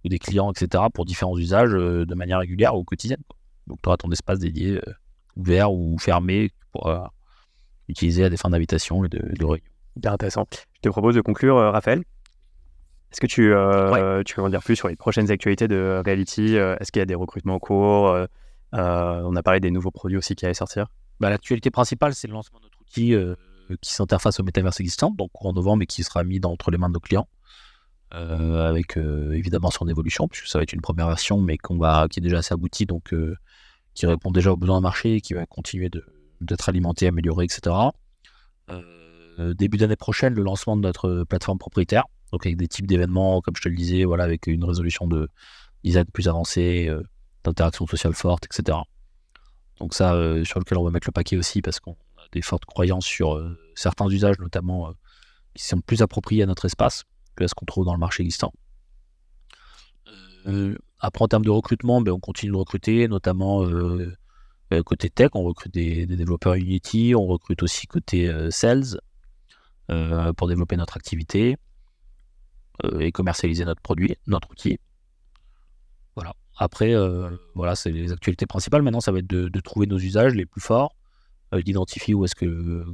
[0.04, 3.24] ou des clients, etc., pour différents usages de manière régulière ou quotidienne.
[3.68, 4.80] Donc tu auras ton espace dédié,
[5.36, 7.10] ouvert ou fermé, que tu pourras
[7.88, 9.70] utiliser à des fins d'invitation et de, de réunion.
[9.96, 10.46] Bien intéressant.
[10.52, 12.04] Je te propose de conclure, Raphaël.
[13.16, 16.58] Est-ce que tu, euh, tu peux en dire plus sur les prochaines actualités de Reality
[16.58, 18.28] euh, Est-ce qu'il y a des recrutements en cours euh,
[18.74, 20.88] On a parlé des nouveaux produits aussi qui allaient sortir?
[21.22, 23.16] Bah, L'actualité principale, c'est le lancement de notre outil
[23.80, 26.90] qui s'interface au métaverse existant, donc en novembre, et qui sera mis entre les mains
[26.90, 27.30] de nos clients.
[28.12, 32.20] avec évidemment son évolution, puisque ça va être une première version, mais qu'on va, qui
[32.20, 33.16] est déjà assez aboutie, donc
[33.94, 35.90] qui répond déjà aux besoins du marché, qui va continuer
[36.42, 37.74] d'être alimenté, amélioré, etc.
[39.38, 43.56] début d'année prochaine, le lancement de notre plateforme propriétaire, donc avec des types d'événements, comme
[43.56, 45.30] je te le disais, voilà, avec une résolution de
[45.84, 47.04] design plus avancée, euh,
[47.44, 48.80] d'interaction sociale forte, etc.
[49.80, 52.42] Donc ça, euh, sur lequel on va mettre le paquet aussi, parce qu'on a des
[52.42, 54.94] fortes croyances sur euh, certains usages, notamment
[55.54, 57.04] qui sont plus appropriés à notre espace
[57.36, 58.52] que ce qu'on trouve dans le marché existant.
[61.00, 63.66] après, en termes de recrutement, ben, on continue de recruter, notamment
[64.86, 69.00] côté tech, on recrute des, développeurs Unity, on recrute aussi côté sales
[69.88, 71.58] pour développer notre activité
[73.00, 74.80] et commercialiser notre produit, notre outil.
[76.16, 76.34] Voilà.
[76.58, 76.94] Après,
[77.54, 78.82] voilà, c'est les actualités principales.
[78.82, 80.96] Maintenant, ça va être de, trouver nos usages les plus forts,
[81.54, 82.86] d'identifier où est-ce que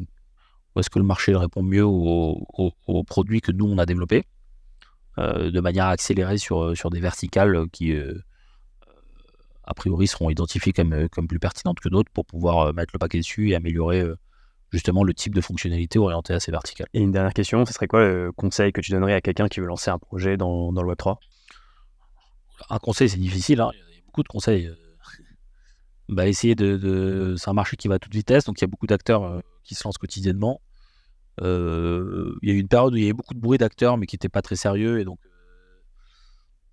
[0.77, 4.25] est-ce que le marché répond mieux aux, produits que nous on a développés,
[5.17, 7.93] de manière à accélérer sur, sur des verticales qui,
[9.63, 13.19] a priori, seront identifiées comme, comme plus pertinentes que d'autres pour pouvoir mettre le paquet
[13.19, 14.03] dessus et améliorer
[14.71, 16.87] justement le type de fonctionnalité orientée à ces verticales.
[16.93, 19.59] Et une dernière question, ce serait quoi le conseil que tu donnerais à quelqu'un qui
[19.59, 21.17] veut lancer un projet dans, dans le Web3
[22.69, 23.71] Un conseil, c'est difficile, hein.
[23.73, 24.71] il y a beaucoup de conseils.
[26.09, 28.67] Bah, essayer de, C'est un marché qui va à toute vitesse, donc il y a
[28.67, 30.59] beaucoup d'acteurs qui se lancent quotidiennement.
[31.39, 34.07] il y a eu une période où il y avait beaucoup de bruit d'acteurs, mais
[34.07, 35.19] qui n'étaient pas très sérieux, et donc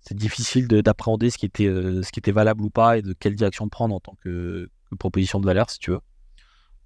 [0.01, 3.35] c'est difficile d'appréhender ce, qui était, ce qui était valable ou pas, et de quelle
[3.35, 6.01] direction prendre en tant que, proposition de valeur, si tu veux.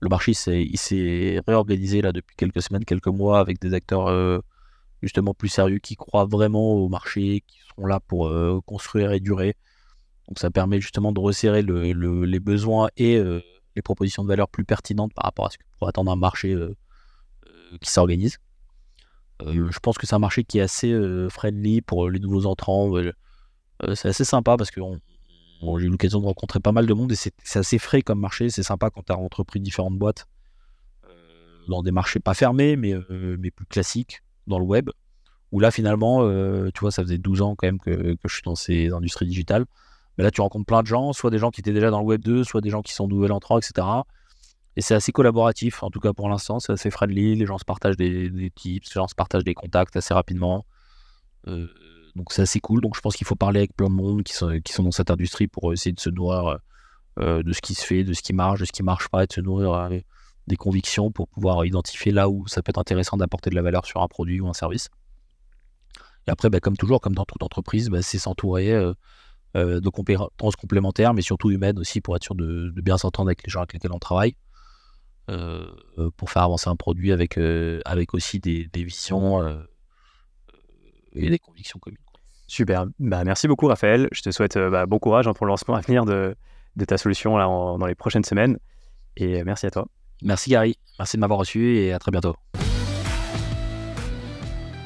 [0.04, 4.41] Le marché, s'est réorganisé là depuis quelques semaines, quelques mois, avec des acteurs
[5.01, 8.30] justement plus sérieux qui croient vraiment au marché, qui seront là pour
[8.66, 9.56] construire et durer.
[10.28, 13.18] Donc ça permet justement de resserrer les besoins et
[13.76, 16.54] les propositions de valeur plus pertinentes par rapport à ce que pourrait attendre un marché
[16.54, 16.76] euh,
[17.47, 18.38] euh, qui s'organise.
[19.41, 20.93] Euh, je pense que c'est un marché qui est assez
[21.30, 22.91] friendly pour les nouveaux entrants.
[23.95, 24.72] c'est assez sympa parce
[25.66, 28.20] que j'ai eu l'occasion de rencontrer pas mal de monde et c'est assez frais comme
[28.20, 28.49] marché.
[28.49, 30.28] C'est sympa quand tu as entrepris différentes boîtes
[31.68, 34.89] dans des marchés pas fermés, mais, mais plus classiques dans le web.
[35.51, 36.28] Où là, finalement,
[36.72, 39.66] tu vois, ça faisait 12 ans quand même que, je suis dans ces industries digitales.
[40.18, 42.05] Mais là, tu rencontres plein de gens, soit des gens qui étaient déjà dans le
[42.05, 43.88] Web 2, soit des gens qui sont nouvel entrants, etc.
[44.76, 47.36] Et c'est assez collaboratif, en tout cas pour l'instant, c'est assez friendly.
[47.36, 50.66] Les gens se partagent des, tips, les gens se partagent des contacts assez rapidement.
[51.47, 51.68] Euh,
[52.16, 52.82] donc c'est assez cool.
[52.82, 54.91] Donc je pense qu'il faut parler avec plein de monde qui sont, qui sont dans
[54.91, 56.59] cette industrie pour essayer de se nourrir
[57.20, 59.24] euh, de ce qui se fait, de ce qui marche, de ce qui marche pas,
[59.24, 59.99] et de se nourrir euh,
[60.47, 63.86] des convictions pour pouvoir identifier là où ça peut être intéressant d'apporter de la valeur
[63.86, 64.89] sur un produit ou un service.
[66.28, 68.93] Et après, bah, comme toujours, comme dans toute entreprise, bah, c'est s'entourer euh,
[69.55, 73.49] de compétences complémentaires, mais surtout humaines aussi, pour être sûr de, bien s'entendre avec les
[73.49, 74.36] gens avec lesquels on travaille,
[75.28, 77.38] pour faire avancer un produit avec,
[77.86, 79.41] avec aussi des, visions
[81.16, 81.99] et des convictions communes.
[82.47, 85.76] Super, bah, merci beaucoup Raphaël, je te souhaite bah, bon courage hein, pour le lancement
[85.76, 86.36] à venir de,
[86.76, 88.59] de ta solution là, dans les prochaines semaines,
[89.18, 89.88] et merci à toi.
[90.22, 92.36] Merci Gary, merci de m'avoir reçu et à très bientôt.